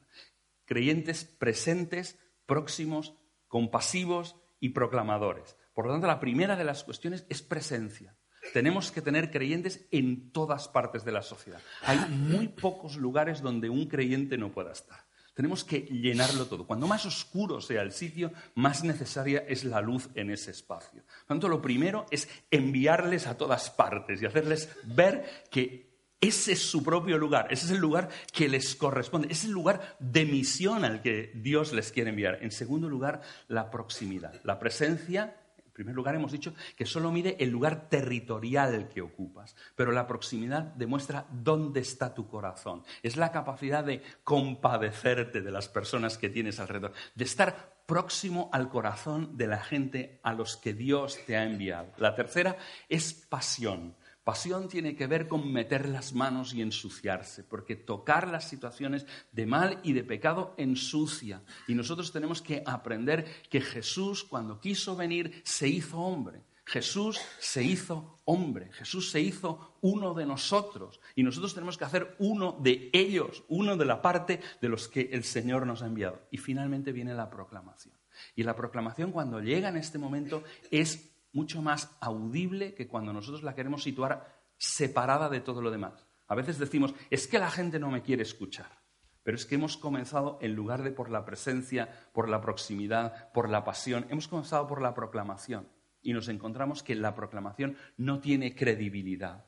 creyentes 0.70 1.24
presentes, 1.24 2.16
próximos, 2.46 3.14
compasivos 3.48 4.36
y 4.60 4.68
proclamadores. 4.68 5.56
Por 5.74 5.86
lo 5.86 5.90
tanto, 5.90 6.06
la 6.06 6.20
primera 6.20 6.54
de 6.54 6.62
las 6.62 6.84
cuestiones 6.84 7.26
es 7.28 7.42
presencia. 7.42 8.16
Tenemos 8.52 8.92
que 8.92 9.02
tener 9.02 9.32
creyentes 9.32 9.88
en 9.90 10.30
todas 10.30 10.68
partes 10.68 11.04
de 11.04 11.10
la 11.10 11.22
sociedad. 11.22 11.60
Hay 11.82 11.98
muy 12.08 12.46
pocos 12.46 12.96
lugares 12.96 13.42
donde 13.42 13.68
un 13.68 13.86
creyente 13.88 14.38
no 14.38 14.52
pueda 14.52 14.70
estar. 14.70 15.00
Tenemos 15.34 15.64
que 15.64 15.80
llenarlo 15.80 16.46
todo. 16.46 16.68
Cuando 16.68 16.86
más 16.86 17.04
oscuro 17.04 17.60
sea 17.60 17.82
el 17.82 17.90
sitio, 17.90 18.32
más 18.54 18.84
necesaria 18.84 19.44
es 19.48 19.64
la 19.64 19.80
luz 19.80 20.08
en 20.14 20.30
ese 20.30 20.52
espacio. 20.52 21.02
Por 21.02 21.20
lo 21.22 21.26
tanto, 21.26 21.48
lo 21.48 21.60
primero 21.60 22.06
es 22.12 22.28
enviarles 22.52 23.26
a 23.26 23.36
todas 23.36 23.70
partes 23.70 24.22
y 24.22 24.26
hacerles 24.26 24.68
ver 24.84 25.48
que 25.50 25.89
ese 26.20 26.52
es 26.52 26.62
su 26.62 26.82
propio 26.82 27.16
lugar, 27.16 27.46
ese 27.50 27.64
es 27.64 27.72
el 27.72 27.78
lugar 27.78 28.10
que 28.32 28.48
les 28.48 28.74
corresponde, 28.74 29.28
ese 29.28 29.42
es 29.42 29.44
el 29.46 29.52
lugar 29.52 29.96
de 29.98 30.26
misión 30.26 30.84
al 30.84 31.00
que 31.00 31.32
Dios 31.34 31.72
les 31.72 31.92
quiere 31.92 32.10
enviar. 32.10 32.38
En 32.42 32.50
segundo 32.50 32.90
lugar, 32.90 33.22
la 33.48 33.70
proximidad, 33.70 34.34
la 34.44 34.58
presencia. 34.58 35.36
En 35.64 35.72
primer 35.72 35.94
lugar, 35.94 36.14
hemos 36.14 36.32
dicho 36.32 36.52
que 36.76 36.84
solo 36.84 37.10
mide 37.10 37.36
el 37.40 37.48
lugar 37.48 37.88
territorial 37.88 38.90
que 38.90 39.00
ocupas, 39.00 39.56
pero 39.74 39.92
la 39.92 40.06
proximidad 40.06 40.64
demuestra 40.74 41.26
dónde 41.30 41.80
está 41.80 42.12
tu 42.12 42.28
corazón. 42.28 42.84
Es 43.02 43.16
la 43.16 43.32
capacidad 43.32 43.82
de 43.82 44.02
compadecerte 44.22 45.40
de 45.40 45.50
las 45.50 45.68
personas 45.68 46.18
que 46.18 46.28
tienes 46.28 46.60
alrededor, 46.60 46.92
de 47.14 47.24
estar 47.24 47.80
próximo 47.86 48.50
al 48.52 48.68
corazón 48.68 49.38
de 49.38 49.46
la 49.46 49.58
gente 49.58 50.20
a 50.22 50.34
los 50.34 50.58
que 50.58 50.74
Dios 50.74 51.18
te 51.26 51.36
ha 51.36 51.44
enviado. 51.44 51.92
La 51.96 52.14
tercera 52.14 52.58
es 52.90 53.14
pasión. 53.14 53.96
Pasión 54.30 54.68
tiene 54.68 54.94
que 54.94 55.08
ver 55.08 55.26
con 55.26 55.52
meter 55.52 55.88
las 55.88 56.12
manos 56.12 56.54
y 56.54 56.62
ensuciarse, 56.62 57.42
porque 57.42 57.74
tocar 57.74 58.28
las 58.28 58.48
situaciones 58.48 59.04
de 59.32 59.44
mal 59.44 59.80
y 59.82 59.92
de 59.92 60.04
pecado 60.04 60.54
ensucia. 60.56 61.42
Y 61.66 61.74
nosotros 61.74 62.12
tenemos 62.12 62.40
que 62.40 62.62
aprender 62.64 63.26
que 63.50 63.60
Jesús, 63.60 64.22
cuando 64.22 64.60
quiso 64.60 64.94
venir, 64.94 65.42
se 65.44 65.66
hizo 65.66 65.98
hombre. 65.98 66.44
Jesús 66.64 67.20
se 67.40 67.64
hizo 67.64 68.20
hombre, 68.24 68.70
Jesús 68.70 69.10
se 69.10 69.20
hizo 69.20 69.74
uno 69.80 70.14
de 70.14 70.26
nosotros 70.26 71.00
y 71.16 71.24
nosotros 71.24 71.52
tenemos 71.52 71.76
que 71.76 71.86
hacer 71.86 72.14
uno 72.20 72.56
de 72.62 72.88
ellos, 72.92 73.42
uno 73.48 73.76
de 73.76 73.84
la 73.84 74.00
parte 74.00 74.40
de 74.60 74.68
los 74.68 74.86
que 74.86 75.10
el 75.10 75.24
Señor 75.24 75.66
nos 75.66 75.82
ha 75.82 75.86
enviado. 75.86 76.22
Y 76.30 76.38
finalmente 76.38 76.92
viene 76.92 77.14
la 77.14 77.28
proclamación. 77.28 77.96
Y 78.36 78.44
la 78.44 78.54
proclamación 78.54 79.10
cuando 79.10 79.40
llega 79.40 79.70
en 79.70 79.76
este 79.76 79.98
momento 79.98 80.44
es 80.70 81.09
mucho 81.32 81.62
más 81.62 81.96
audible 82.00 82.74
que 82.74 82.88
cuando 82.88 83.12
nosotros 83.12 83.42
la 83.42 83.54
queremos 83.54 83.82
situar 83.82 84.40
separada 84.56 85.28
de 85.28 85.40
todo 85.40 85.62
lo 85.62 85.70
demás. 85.70 86.06
A 86.26 86.34
veces 86.34 86.58
decimos, 86.58 86.94
es 87.10 87.26
que 87.26 87.38
la 87.38 87.50
gente 87.50 87.78
no 87.78 87.90
me 87.90 88.02
quiere 88.02 88.22
escuchar, 88.22 88.80
pero 89.22 89.36
es 89.36 89.46
que 89.46 89.56
hemos 89.56 89.76
comenzado 89.76 90.38
en 90.40 90.54
lugar 90.54 90.82
de 90.82 90.92
por 90.92 91.10
la 91.10 91.24
presencia, 91.24 91.88
por 92.12 92.28
la 92.28 92.40
proximidad, 92.40 93.32
por 93.32 93.48
la 93.48 93.64
pasión, 93.64 94.06
hemos 94.10 94.28
comenzado 94.28 94.66
por 94.66 94.80
la 94.80 94.94
proclamación 94.94 95.68
y 96.02 96.12
nos 96.12 96.28
encontramos 96.28 96.82
que 96.82 96.94
la 96.94 97.14
proclamación 97.14 97.76
no 97.96 98.20
tiene 98.20 98.54
credibilidad. 98.54 99.46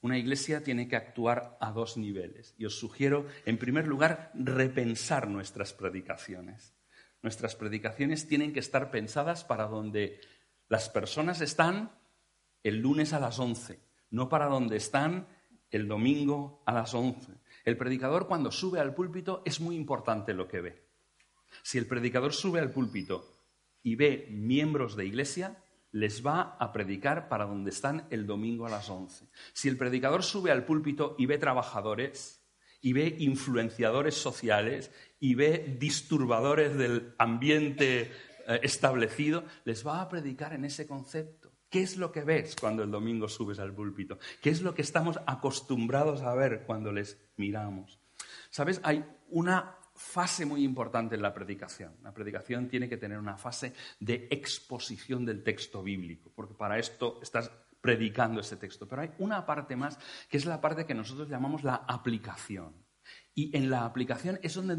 Una 0.00 0.18
iglesia 0.18 0.64
tiene 0.64 0.88
que 0.88 0.96
actuar 0.96 1.56
a 1.60 1.70
dos 1.70 1.96
niveles 1.96 2.54
y 2.58 2.64
os 2.64 2.76
sugiero, 2.78 3.26
en 3.46 3.56
primer 3.56 3.86
lugar, 3.86 4.32
repensar 4.34 5.28
nuestras 5.28 5.72
predicaciones. 5.72 6.74
Nuestras 7.22 7.54
predicaciones 7.54 8.26
tienen 8.26 8.52
que 8.52 8.58
estar 8.58 8.90
pensadas 8.90 9.44
para 9.44 9.68
donde 9.68 10.20
las 10.72 10.88
personas 10.88 11.42
están 11.42 11.92
el 12.62 12.78
lunes 12.78 13.12
a 13.12 13.20
las 13.20 13.38
11, 13.38 13.78
no 14.08 14.30
para 14.30 14.46
donde 14.46 14.78
están 14.78 15.28
el 15.70 15.86
domingo 15.86 16.62
a 16.64 16.72
las 16.72 16.94
11. 16.94 17.30
El 17.66 17.76
predicador 17.76 18.26
cuando 18.26 18.50
sube 18.50 18.80
al 18.80 18.94
púlpito 18.94 19.42
es 19.44 19.60
muy 19.60 19.76
importante 19.76 20.32
lo 20.32 20.48
que 20.48 20.62
ve. 20.62 20.82
Si 21.62 21.76
el 21.76 21.86
predicador 21.86 22.32
sube 22.32 22.58
al 22.58 22.70
púlpito 22.70 23.22
y 23.82 23.96
ve 23.96 24.28
miembros 24.30 24.96
de 24.96 25.04
iglesia, 25.04 25.62
les 25.90 26.26
va 26.26 26.56
a 26.58 26.72
predicar 26.72 27.28
para 27.28 27.44
donde 27.44 27.68
están 27.68 28.06
el 28.08 28.26
domingo 28.26 28.64
a 28.64 28.70
las 28.70 28.88
11. 28.88 29.26
Si 29.52 29.68
el 29.68 29.76
predicador 29.76 30.22
sube 30.22 30.52
al 30.52 30.64
púlpito 30.64 31.16
y 31.18 31.26
ve 31.26 31.36
trabajadores, 31.36 32.42
y 32.80 32.94
ve 32.94 33.14
influenciadores 33.18 34.14
sociales, 34.14 34.90
y 35.20 35.34
ve 35.34 35.76
disturbadores 35.78 36.78
del 36.78 37.14
ambiente 37.18 38.10
establecido, 38.62 39.44
les 39.64 39.86
va 39.86 40.00
a 40.00 40.08
predicar 40.08 40.52
en 40.52 40.64
ese 40.64 40.86
concepto. 40.86 41.52
¿Qué 41.72 41.82
es 41.82 41.96
lo 41.96 42.12
que 42.12 42.22
ves 42.22 42.54
cuando 42.60 42.82
el 42.82 42.90
domingo 42.90 43.28
subes 43.28 43.58
al 43.58 43.72
púlpito? 43.72 44.18
¿Qué 44.42 44.50
es 44.50 44.60
lo 44.60 44.74
que 44.74 44.82
estamos 44.82 45.18
acostumbrados 45.26 46.20
a 46.20 46.34
ver 46.34 46.64
cuando 46.66 46.92
les 46.92 47.18
miramos? 47.36 47.98
¿Sabes? 48.50 48.78
Hay 48.84 49.02
una 49.30 49.78
fase 49.94 50.44
muy 50.44 50.64
importante 50.64 51.14
en 51.14 51.22
la 51.22 51.32
predicación. 51.32 51.96
La 52.02 52.12
predicación 52.12 52.68
tiene 52.68 52.90
que 52.90 52.98
tener 52.98 53.18
una 53.18 53.38
fase 53.38 53.72
de 54.00 54.28
exposición 54.30 55.24
del 55.24 55.42
texto 55.42 55.82
bíblico, 55.82 56.30
porque 56.34 56.52
para 56.52 56.78
esto 56.78 57.18
estás 57.22 57.50
predicando 57.80 58.40
ese 58.40 58.56
texto. 58.56 58.86
Pero 58.86 59.02
hay 59.02 59.10
una 59.18 59.46
parte 59.46 59.74
más, 59.74 59.98
que 60.28 60.36
es 60.36 60.44
la 60.44 60.60
parte 60.60 60.84
que 60.84 60.94
nosotros 60.94 61.28
llamamos 61.28 61.64
la 61.64 61.86
aplicación. 61.88 62.74
Y 63.34 63.56
en 63.56 63.70
la 63.70 63.86
aplicación 63.86 64.38
es 64.42 64.54
donde 64.54 64.76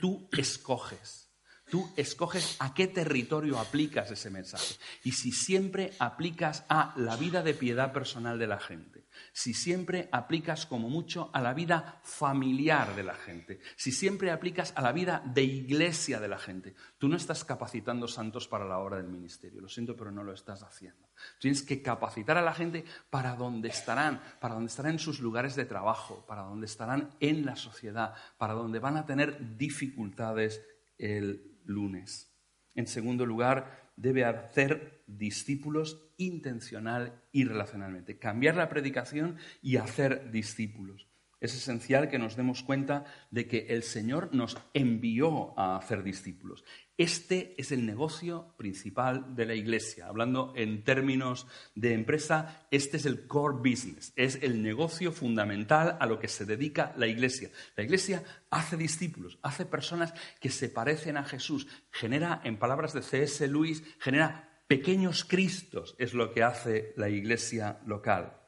tú 0.00 0.28
escoges 0.30 1.25
Tú 1.68 1.92
escoges 1.96 2.56
a 2.60 2.72
qué 2.72 2.86
territorio 2.86 3.58
aplicas 3.58 4.08
ese 4.10 4.30
mensaje. 4.30 4.76
Y 5.02 5.12
si 5.12 5.32
siempre 5.32 5.92
aplicas 5.98 6.64
a 6.68 6.94
la 6.96 7.16
vida 7.16 7.42
de 7.42 7.54
piedad 7.54 7.92
personal 7.92 8.38
de 8.38 8.46
la 8.46 8.60
gente, 8.60 9.06
si 9.32 9.52
siempre 9.52 10.08
aplicas 10.12 10.64
como 10.64 10.88
mucho 10.88 11.28
a 11.32 11.40
la 11.40 11.54
vida 11.54 12.00
familiar 12.04 12.94
de 12.94 13.02
la 13.02 13.14
gente, 13.14 13.58
si 13.74 13.90
siempre 13.90 14.30
aplicas 14.30 14.74
a 14.76 14.82
la 14.82 14.92
vida 14.92 15.22
de 15.24 15.42
iglesia 15.42 16.20
de 16.20 16.28
la 16.28 16.38
gente, 16.38 16.74
tú 16.98 17.08
no 17.08 17.16
estás 17.16 17.44
capacitando 17.44 18.06
santos 18.06 18.46
para 18.46 18.64
la 18.64 18.78
obra 18.78 18.98
del 18.98 19.08
ministerio. 19.08 19.60
Lo 19.60 19.68
siento, 19.68 19.96
pero 19.96 20.12
no 20.12 20.22
lo 20.22 20.32
estás 20.32 20.62
haciendo. 20.62 21.08
Tienes 21.40 21.62
que 21.62 21.82
capacitar 21.82 22.38
a 22.38 22.42
la 22.42 22.54
gente 22.54 22.84
para 23.10 23.34
donde 23.34 23.70
estarán, 23.70 24.22
para 24.40 24.54
donde 24.54 24.68
estarán 24.68 24.92
en 24.92 24.98
sus 25.00 25.18
lugares 25.18 25.56
de 25.56 25.64
trabajo, 25.64 26.24
para 26.26 26.42
donde 26.42 26.66
estarán 26.66 27.10
en 27.18 27.44
la 27.44 27.56
sociedad, 27.56 28.14
para 28.38 28.54
donde 28.54 28.78
van 28.78 28.96
a 28.96 29.06
tener 29.06 29.56
dificultades 29.56 30.62
el 30.98 31.55
lunes. 31.66 32.32
En 32.74 32.86
segundo 32.86 33.26
lugar, 33.26 33.92
debe 33.96 34.24
hacer 34.24 35.02
discípulos 35.06 36.10
intencional 36.16 37.22
y 37.32 37.44
relacionalmente. 37.44 38.18
Cambiar 38.18 38.56
la 38.56 38.68
predicación 38.68 39.36
y 39.62 39.76
hacer 39.76 40.30
discípulos. 40.30 41.08
Es 41.40 41.54
esencial 41.54 42.08
que 42.08 42.18
nos 42.18 42.36
demos 42.36 42.62
cuenta 42.62 43.04
de 43.30 43.46
que 43.46 43.66
el 43.68 43.82
Señor 43.82 44.34
nos 44.34 44.56
envió 44.72 45.58
a 45.58 45.76
hacer 45.76 46.02
discípulos. 46.02 46.64
Este 46.98 47.54
es 47.58 47.72
el 47.72 47.84
negocio 47.84 48.54
principal 48.56 49.36
de 49.36 49.44
la 49.44 49.54
iglesia. 49.54 50.06
Hablando 50.06 50.54
en 50.56 50.82
términos 50.82 51.46
de 51.74 51.92
empresa, 51.92 52.66
este 52.70 52.96
es 52.96 53.04
el 53.04 53.26
core 53.26 53.58
business, 53.58 54.14
es 54.16 54.38
el 54.42 54.62
negocio 54.62 55.12
fundamental 55.12 55.98
a 56.00 56.06
lo 56.06 56.18
que 56.18 56.28
se 56.28 56.46
dedica 56.46 56.94
la 56.96 57.06
iglesia. 57.06 57.50
La 57.76 57.84
iglesia 57.84 58.24
hace 58.48 58.78
discípulos, 58.78 59.38
hace 59.42 59.66
personas 59.66 60.14
que 60.40 60.48
se 60.48 60.70
parecen 60.70 61.18
a 61.18 61.24
Jesús, 61.24 61.66
genera, 61.90 62.40
en 62.44 62.56
palabras 62.56 62.94
de 62.94 63.02
C.S. 63.02 63.46
Lewis, 63.46 63.82
genera 63.98 64.62
pequeños 64.66 65.24
cristos, 65.24 65.96
es 65.98 66.14
lo 66.14 66.32
que 66.32 66.42
hace 66.42 66.94
la 66.96 67.10
iglesia 67.10 67.78
local. 67.84 68.40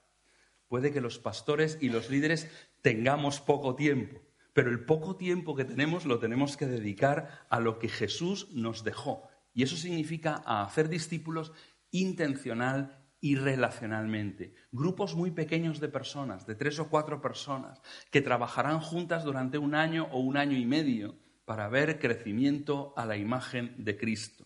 Puede 0.69 0.91
que 0.91 1.03
los 1.03 1.19
pastores 1.19 1.77
y 1.83 1.91
los 1.91 2.09
líderes 2.09 2.49
tengamos 2.81 3.41
poco 3.41 3.75
tiempo, 3.75 4.23
pero 4.59 4.73
el 4.73 4.85
poco 4.85 5.15
tiempo 5.15 5.55
que 5.55 5.65
tenemos 5.65 6.05
lo 6.05 6.19
tenemos 6.19 6.57
que 6.57 6.67
dedicar 6.67 7.47
a 7.49 7.61
lo 7.61 7.79
que 7.79 7.89
Jesús 7.89 8.49
nos 8.51 8.83
dejó. 8.83 9.29
Y 9.55 9.63
eso 9.63 9.77
significa 9.77 10.43
hacer 10.45 10.89
discípulos 10.89 11.53
intencional 11.93 13.07
y 13.21 13.37
relacionalmente. 13.37 14.57
Grupos 14.73 15.15
muy 15.15 15.31
pequeños 15.31 15.79
de 15.79 15.89
personas, 15.89 16.45
de 16.45 16.57
tres 16.57 16.81
o 16.81 16.89
cuatro 16.89 17.23
personas, 17.23 17.81
que 18.11 18.21
trabajarán 18.21 18.81
juntas 18.81 19.23
durante 19.23 19.59
un 19.59 19.77
año 19.77 20.09
o 20.11 20.19
un 20.19 20.37
año 20.37 20.59
y 20.59 20.67
medio 20.67 21.15
para 21.45 21.69
ver 21.69 22.01
crecimiento 22.01 22.95
a 22.97 23.07
la 23.07 23.17
imagen 23.17 23.77
de 23.79 23.97
Cristo. 23.97 24.45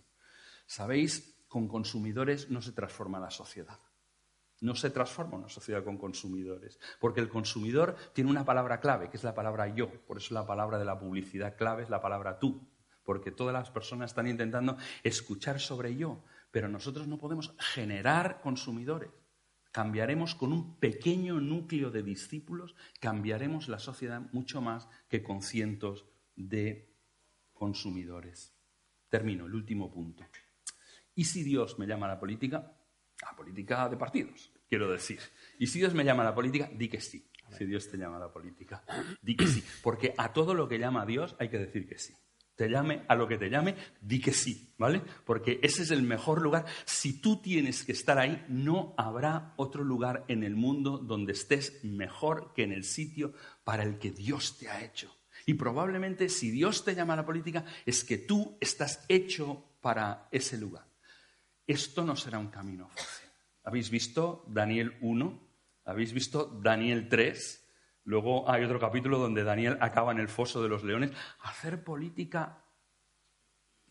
Sabéis, 0.67 1.43
con 1.49 1.69
consumidores 1.69 2.51
no 2.51 2.61
se 2.61 2.73
transforma 2.73 3.19
la 3.19 3.31
sociedad. 3.31 3.79
No 4.63 4.77
se 4.77 4.91
transforma 4.91 5.39
una 5.39 5.49
sociedad 5.49 5.83
con 5.83 5.99
consumidores, 5.99 6.79
porque 7.01 7.19
el 7.19 7.29
consumidor 7.29 7.97
tiene 8.13 8.31
una 8.31 8.45
palabra 8.45 8.79
clave, 8.79 9.11
que 9.11 9.17
es 9.17 9.25
la 9.25 9.35
palabra 9.35 9.67
yo. 9.75 9.91
Por 10.07 10.19
eso 10.19 10.35
la 10.35 10.47
palabra 10.47 10.79
de 10.79 10.85
la 10.85 11.01
publicidad 11.01 11.57
clave 11.57 11.83
es 11.83 11.91
la 11.91 12.01
palabra 12.01 12.39
tú, 12.39 12.65
porque 13.03 13.33
todas 13.33 13.53
las 13.53 13.73
personas 13.73 14.13
están 14.13 14.29
intentando 14.29 14.77
escuchar 15.03 15.59
sobre 15.59 15.97
yo, 15.97 16.23
pero 16.53 16.69
nosotros 16.69 17.09
no 17.09 17.19
podemos 17.19 17.57
generar 17.59 18.41
consumidores. 18.41 19.11
Cambiaremos 19.73 20.37
con 20.37 20.53
un 20.53 20.79
pequeño 20.79 21.41
núcleo 21.41 21.91
de 21.91 22.05
discípulos, 22.05 22.77
cambiaremos 23.01 23.67
la 23.67 23.81
sociedad 23.81 24.23
mucho 24.31 24.61
más 24.61 24.89
que 25.09 25.25
con 25.25 25.43
cientos 25.43 26.07
de 26.37 26.95
consumidores. 27.53 28.55
Termino, 29.09 29.47
el 29.47 29.55
último 29.57 29.91
punto. 29.91 30.25
¿Y 31.17 31.25
si 31.25 31.43
Dios 31.43 31.81
me 31.81 31.89
llama 31.89 32.07
a 32.07 32.11
la 32.11 32.21
política? 32.21 32.77
A 33.29 33.35
política 33.35 33.89
de 33.89 33.97
partidos 33.97 34.52
quiero 34.73 34.91
decir. 34.91 35.21
Y 35.59 35.67
si 35.67 35.81
Dios 35.81 35.93
me 35.93 36.03
llama 36.03 36.23
a 36.23 36.31
la 36.31 36.35
política, 36.35 36.71
di 36.73 36.89
que 36.89 36.99
sí. 36.99 37.29
Si 37.59 37.67
Dios 37.67 37.91
te 37.91 37.99
llama 37.99 38.17
a 38.17 38.21
la 38.21 38.33
política, 38.33 38.83
di 39.21 39.37
que 39.37 39.47
sí. 39.47 39.63
Porque 39.83 40.15
a 40.17 40.33
todo 40.33 40.55
lo 40.55 40.67
que 40.67 40.79
llama 40.79 41.03
a 41.03 41.05
Dios 41.05 41.37
hay 41.39 41.51
que 41.51 41.59
decir 41.59 41.87
que 41.87 41.99
sí. 41.99 42.15
te 42.57 42.71
llame 42.71 43.05
a 43.07 43.15
lo 43.15 43.29
que 43.29 43.37
te 43.37 43.51
llame, 43.51 43.75
di 44.01 44.19
que 44.19 44.33
sí, 44.33 44.73
¿vale? 44.79 45.03
Porque 45.27 45.61
ese 45.63 45.83
es 45.83 45.91
el 45.91 46.03
mejor 46.03 46.41
lugar. 46.41 46.65
Si 46.87 47.21
tú 47.21 47.43
tienes 47.43 47.85
que 47.85 47.93
estar 47.93 48.19
ahí, 48.19 48.47
no 48.49 48.95
habrá 48.97 49.53
otro 49.57 49.85
lugar 49.85 50.25
en 50.29 50.43
el 50.43 50.57
mundo 50.57 50.97
donde 50.97 51.33
estés 51.33 51.85
mejor 51.85 52.55
que 52.55 52.63
en 52.63 52.73
el 52.73 52.85
sitio 52.85 53.35
para 53.65 53.83
el 53.83 53.99
que 53.99 54.11
Dios 54.11 54.57
te 54.57 54.71
ha 54.71 54.83
hecho. 54.83 55.15
Y 55.45 55.53
probablemente 55.55 56.31
si 56.31 56.51
Dios 56.51 56.83
te 56.83 56.95
llama 56.95 57.13
a 57.13 57.17
la 57.17 57.27
política 57.27 57.67
es 57.85 58.05
que 58.05 58.17
tú 58.17 58.57
estás 58.59 59.05
hecho 59.09 59.77
para 59.83 60.29
ese 60.31 60.57
lugar. 60.57 60.87
Esto 61.67 62.05
no 62.05 62.17
será 62.17 62.39
un 62.39 62.49
camino 62.49 62.89
fácil. 62.89 63.32
¿Habéis 63.65 63.91
visto 63.91 64.45
Daniel 64.49 64.97
1? 65.01 65.41
¿Habéis 65.85 66.13
visto 66.13 66.47
Daniel 66.63 67.09
3? 67.09 67.69
Luego 68.05 68.51
hay 68.51 68.65
otro 68.65 68.81
capítulo 68.81 69.19
donde 69.19 69.45
Daniel 69.45 69.79
acaba 69.81 70.13
en 70.13 70.19
el 70.19 70.29
foso 70.29 70.63
de 70.63 70.69
los 70.69 70.83
leones. 70.83 71.13
Hacer 71.43 71.85
política 71.85 72.65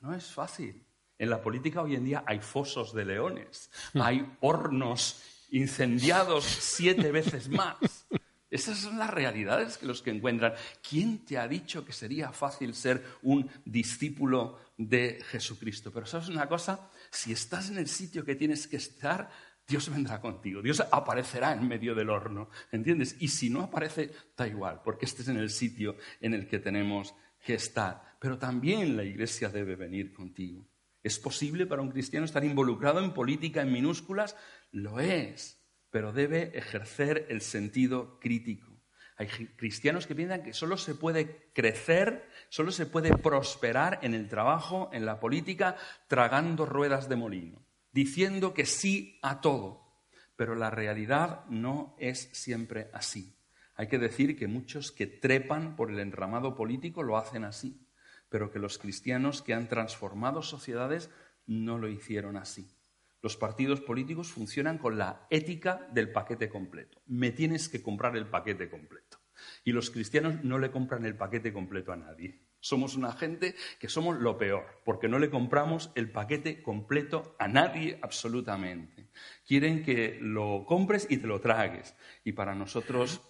no 0.01 0.13
es 0.13 0.31
fácil. 0.31 0.85
En 1.17 1.29
la 1.29 1.41
política 1.41 1.81
hoy 1.81 1.95
en 1.95 2.03
día 2.03 2.23
hay 2.25 2.39
fosos 2.39 2.93
de 2.93 3.05
leones, 3.05 3.69
hay 3.93 4.27
hornos 4.41 5.21
incendiados 5.51 6.43
siete 6.43 7.11
veces 7.11 7.47
más. 7.47 8.07
Esas 8.49 8.79
son 8.79 8.97
las 8.97 9.09
realidades 9.09 9.77
que 9.77 9.85
los 9.85 10.01
que 10.01 10.09
encuentran. 10.09 10.53
¿Quién 10.87 11.19
te 11.23 11.37
ha 11.37 11.47
dicho 11.47 11.85
que 11.85 11.93
sería 11.93 12.33
fácil 12.33 12.73
ser 12.73 13.05
un 13.21 13.49
discípulo 13.63 14.59
de 14.77 15.23
Jesucristo? 15.29 15.91
Pero 15.93 16.05
sabes 16.05 16.27
una 16.27 16.49
cosa, 16.49 16.89
si 17.11 17.31
estás 17.31 17.69
en 17.69 17.77
el 17.77 17.87
sitio 17.87 18.25
que 18.25 18.35
tienes 18.35 18.67
que 18.67 18.75
estar, 18.75 19.29
Dios 19.71 19.89
vendrá 19.89 20.19
contigo, 20.19 20.61
Dios 20.61 20.83
aparecerá 20.91 21.53
en 21.53 21.65
medio 21.65 21.95
del 21.95 22.09
horno, 22.09 22.49
¿entiendes? 22.73 23.15
Y 23.19 23.29
si 23.29 23.49
no 23.49 23.61
aparece, 23.61 24.11
da 24.35 24.45
igual, 24.45 24.81
porque 24.83 25.05
este 25.05 25.21
es 25.21 25.29
en 25.29 25.37
el 25.37 25.49
sitio 25.49 25.95
en 26.19 26.33
el 26.33 26.45
que 26.45 26.59
tenemos 26.59 27.15
que 27.39 27.53
estar. 27.53 28.17
Pero 28.19 28.37
también 28.37 28.97
la 28.97 29.05
iglesia 29.05 29.47
debe 29.47 29.77
venir 29.77 30.11
contigo. 30.11 30.67
¿Es 31.01 31.19
posible 31.19 31.67
para 31.67 31.81
un 31.81 31.89
cristiano 31.89 32.25
estar 32.25 32.43
involucrado 32.43 33.01
en 33.01 33.13
política 33.13 33.61
en 33.61 33.71
minúsculas? 33.71 34.35
Lo 34.73 34.99
es, 34.99 35.63
pero 35.89 36.11
debe 36.11 36.51
ejercer 36.53 37.27
el 37.29 37.39
sentido 37.39 38.19
crítico. 38.19 38.83
Hay 39.15 39.27
cristianos 39.55 40.05
que 40.05 40.15
piensan 40.15 40.43
que 40.43 40.51
solo 40.51 40.75
se 40.75 40.95
puede 40.95 41.49
crecer, 41.53 42.27
solo 42.49 42.71
se 42.71 42.87
puede 42.87 43.15
prosperar 43.15 43.99
en 44.01 44.15
el 44.15 44.27
trabajo, 44.27 44.89
en 44.91 45.05
la 45.05 45.21
política, 45.21 45.77
tragando 46.09 46.65
ruedas 46.65 47.07
de 47.07 47.15
molino 47.15 47.70
diciendo 47.91 48.53
que 48.53 48.65
sí 48.65 49.19
a 49.21 49.41
todo. 49.41 49.81
Pero 50.35 50.55
la 50.55 50.69
realidad 50.69 51.45
no 51.49 51.95
es 51.99 52.29
siempre 52.33 52.89
así. 52.93 53.35
Hay 53.75 53.87
que 53.87 53.99
decir 53.99 54.37
que 54.37 54.47
muchos 54.47 54.91
que 54.91 55.07
trepan 55.07 55.75
por 55.75 55.91
el 55.91 55.99
enramado 55.99 56.55
político 56.55 57.03
lo 57.03 57.17
hacen 57.17 57.43
así, 57.43 57.87
pero 58.29 58.51
que 58.51 58.59
los 58.59 58.77
cristianos 58.77 59.41
que 59.41 59.53
han 59.53 59.67
transformado 59.67 60.41
sociedades 60.41 61.09
no 61.45 61.77
lo 61.77 61.87
hicieron 61.87 62.37
así. 62.37 62.75
Los 63.21 63.37
partidos 63.37 63.81
políticos 63.81 64.31
funcionan 64.31 64.77
con 64.77 64.97
la 64.97 65.27
ética 65.29 65.87
del 65.93 66.11
paquete 66.11 66.49
completo. 66.49 67.01
Me 67.05 67.31
tienes 67.31 67.69
que 67.69 67.81
comprar 67.81 68.15
el 68.17 68.27
paquete 68.27 68.69
completo. 68.69 69.19
Y 69.63 69.71
los 69.71 69.91
cristianos 69.91 70.43
no 70.43 70.57
le 70.57 70.71
compran 70.71 71.05
el 71.05 71.15
paquete 71.15 71.53
completo 71.53 71.91
a 71.91 71.97
nadie. 71.97 72.41
Somos 72.61 72.95
una 72.95 73.11
gente 73.11 73.55
que 73.79 73.89
somos 73.89 74.19
lo 74.19 74.37
peor, 74.37 74.81
porque 74.85 75.07
no 75.07 75.17
le 75.17 75.31
compramos 75.31 75.91
el 75.95 76.11
paquete 76.11 76.61
completo 76.61 77.35
a 77.39 77.47
nadie 77.47 77.97
absolutamente. 78.03 79.09
Quieren 79.47 79.83
que 79.83 80.19
lo 80.21 80.63
compres 80.67 81.07
y 81.09 81.17
te 81.17 81.25
lo 81.25 81.41
tragues. 81.41 81.95
Y 82.23 82.33
para 82.33 82.53
nosotros 82.53 83.21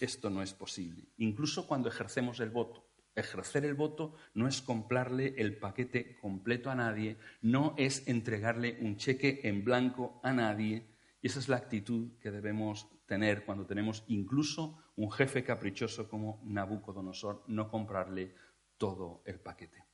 esto 0.00 0.30
no 0.30 0.40
es 0.40 0.54
posible. 0.54 1.08
Incluso 1.18 1.66
cuando 1.66 1.88
ejercemos 1.88 2.38
el 2.38 2.50
voto. 2.50 2.86
Ejercer 3.16 3.64
el 3.64 3.74
voto 3.74 4.14
no 4.34 4.46
es 4.46 4.62
comprarle 4.62 5.34
el 5.38 5.56
paquete 5.56 6.16
completo 6.20 6.70
a 6.70 6.74
nadie, 6.74 7.16
no 7.40 7.74
es 7.78 8.06
entregarle 8.06 8.76
un 8.82 8.98
cheque 8.98 9.40
en 9.44 9.64
blanco 9.64 10.20
a 10.22 10.32
nadie. 10.32 10.86
Y 11.22 11.26
esa 11.26 11.40
es 11.40 11.48
la 11.48 11.56
actitud 11.56 12.18
que 12.20 12.30
debemos 12.30 12.86
tener 13.06 13.44
cuando 13.44 13.66
tenemos 13.66 14.04
incluso 14.08 14.78
un 14.96 15.10
jefe 15.10 15.42
caprichoso 15.42 16.08
como 16.08 16.42
Nabucodonosor, 16.44 17.42
no 17.46 17.68
comprarle 17.68 18.34
todo 18.78 19.22
el 19.24 19.40
paquete. 19.40 19.84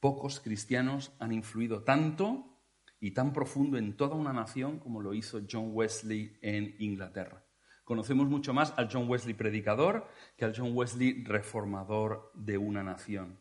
Pocos 0.00 0.40
cristianos 0.40 1.12
han 1.18 1.32
influido 1.32 1.82
tanto 1.82 2.58
y 3.00 3.12
tan 3.12 3.32
profundo 3.32 3.78
en 3.78 3.96
toda 3.96 4.16
una 4.16 4.32
nación 4.32 4.78
como 4.78 5.00
lo 5.00 5.14
hizo 5.14 5.40
John 5.50 5.70
Wesley 5.72 6.36
en 6.40 6.76
Inglaterra. 6.78 7.44
Conocemos 7.84 8.28
mucho 8.28 8.52
más 8.52 8.74
al 8.76 8.88
John 8.92 9.08
Wesley 9.08 9.34
predicador 9.34 10.08
que 10.36 10.44
al 10.44 10.54
John 10.56 10.72
Wesley 10.74 11.24
reformador 11.24 12.30
de 12.34 12.58
una 12.58 12.82
nación. 12.82 13.38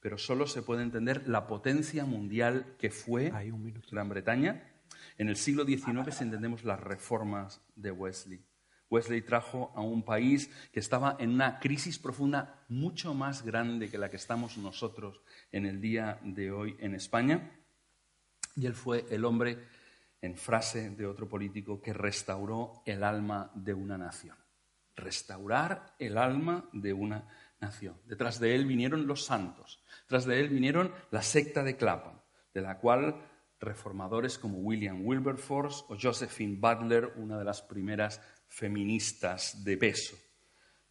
Pero 0.00 0.16
solo 0.16 0.46
se 0.46 0.62
puede 0.62 0.82
entender 0.82 1.28
la 1.28 1.46
potencia 1.46 2.04
mundial 2.06 2.76
que 2.78 2.90
fue 2.90 3.30
Gran 3.90 4.08
Bretaña 4.08 4.66
en 5.18 5.28
el 5.28 5.36
siglo 5.36 5.64
XIX 5.64 6.14
si 6.14 6.24
entendemos 6.24 6.64
las 6.64 6.80
reformas 6.80 7.60
de 7.76 7.90
Wesley. 7.90 8.42
Wesley 8.90 9.22
trajo 9.22 9.72
a 9.74 9.80
un 9.80 10.02
país 10.02 10.50
que 10.72 10.80
estaba 10.80 11.16
en 11.18 11.30
una 11.30 11.58
crisis 11.60 11.98
profunda 11.98 12.64
mucho 12.68 13.14
más 13.14 13.44
grande 13.44 13.88
que 13.88 13.98
la 13.98 14.10
que 14.10 14.16
estamos 14.16 14.58
nosotros 14.58 15.20
en 15.52 15.64
el 15.64 15.80
día 15.80 16.18
de 16.22 16.50
hoy 16.50 16.76
en 16.80 16.94
España. 16.94 17.52
Y 18.56 18.66
él 18.66 18.74
fue 18.74 19.06
el 19.10 19.24
hombre, 19.24 19.58
en 20.20 20.36
frase 20.36 20.90
de 20.90 21.06
otro 21.06 21.28
político, 21.28 21.80
que 21.80 21.92
restauró 21.92 22.82
el 22.84 23.04
alma 23.04 23.50
de 23.54 23.72
una 23.72 23.96
nación. 23.96 24.36
Restaurar 24.96 25.94
el 25.98 26.18
alma 26.18 26.68
de 26.72 26.92
una 26.92 27.26
nación. 27.60 27.96
Detrás 28.06 28.40
de 28.40 28.54
él 28.54 28.66
vinieron 28.66 29.06
los 29.06 29.24
santos. 29.24 29.82
Detrás 30.02 30.26
de 30.26 30.40
él 30.40 30.48
vinieron 30.48 30.92
la 31.10 31.22
secta 31.22 31.62
de 31.62 31.76
Clapham, 31.76 32.20
de 32.52 32.60
la 32.60 32.78
cual 32.78 33.22
reformadores 33.60 34.38
como 34.38 34.58
William 34.58 35.06
Wilberforce 35.06 35.84
o 35.88 35.96
Josephine 36.00 36.56
Butler, 36.56 37.12
una 37.16 37.38
de 37.38 37.44
las 37.44 37.62
primeras 37.62 38.20
feministas 38.50 39.64
de 39.64 39.76
peso. 39.76 40.18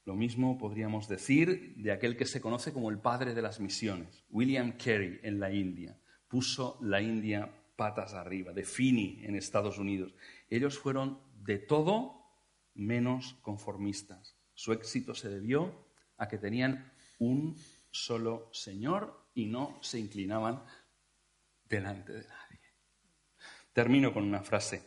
Lo 0.06 0.16
mismo 0.16 0.58
podríamos 0.58 1.08
decir 1.08 1.76
de 1.76 1.92
aquel 1.92 2.18
que 2.18 2.26
se 2.26 2.42
conoce 2.42 2.74
como 2.74 2.90
el 2.90 2.98
padre 2.98 3.36
de 3.36 3.42
las 3.44 3.60
misiones, 3.60 4.24
William 4.32 4.72
Carey 4.72 5.20
en 5.22 5.40
la 5.40 5.52
India. 5.52 6.00
Puso 6.28 6.80
la 6.82 7.02
India 7.02 7.52
patas 7.76 8.14
arriba, 8.14 8.54
de 8.54 8.64
Finney 8.64 9.24
en 9.24 9.36
Estados 9.36 9.78
Unidos. 9.78 10.14
Ellos 10.50 10.80
fueron 10.80 11.20
de 11.44 11.60
todo 11.60 12.26
menos 12.74 13.36
conformistas. 13.42 14.36
Su 14.54 14.74
éxito 14.74 15.14
se 15.14 15.30
debió 15.30 15.86
a 16.18 16.28
que 16.28 16.38
tenían 16.38 16.92
un 17.20 17.56
solo 17.92 18.50
Señor 18.52 19.28
y 19.34 19.46
no 19.46 19.78
se 19.82 20.00
inclinaban 20.00 20.64
delante 21.66 22.14
de 22.14 22.24
nadie. 22.24 22.60
Termino 23.74 24.14
con 24.14 24.24
una 24.24 24.44
frase 24.44 24.82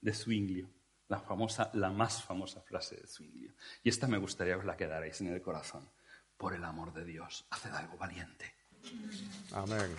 de 0.00 0.14
Zwinglio 0.14 0.77
la 1.08 1.18
famosa, 1.18 1.70
la 1.74 1.90
más 1.90 2.22
famosa 2.22 2.60
frase 2.60 2.96
de 2.96 3.06
Zwinglio. 3.06 3.52
Y 3.82 3.88
esta 3.88 4.06
me 4.06 4.18
gustaría 4.18 4.54
que 4.54 4.60
os 4.60 4.66
la 4.66 4.76
quedarais 4.76 5.20
en 5.20 5.28
el 5.28 5.42
corazón. 5.42 5.88
Por 6.36 6.54
el 6.54 6.64
amor 6.64 6.92
de 6.92 7.04
Dios, 7.04 7.46
haced 7.50 7.74
algo 7.74 7.96
valiente. 7.96 8.54
Amén. 9.52 9.96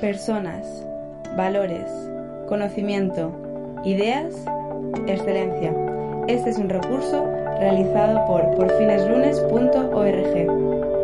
Personas, 0.00 0.66
valores, 1.36 1.90
conocimiento, 2.48 3.80
ideas, 3.84 4.34
excelencia. 5.06 5.72
Este 6.28 6.50
es 6.50 6.58
un 6.58 6.68
recurso 6.68 7.24
realizado 7.58 8.24
por 8.26 8.42
porfineslunes.org. 8.56 11.01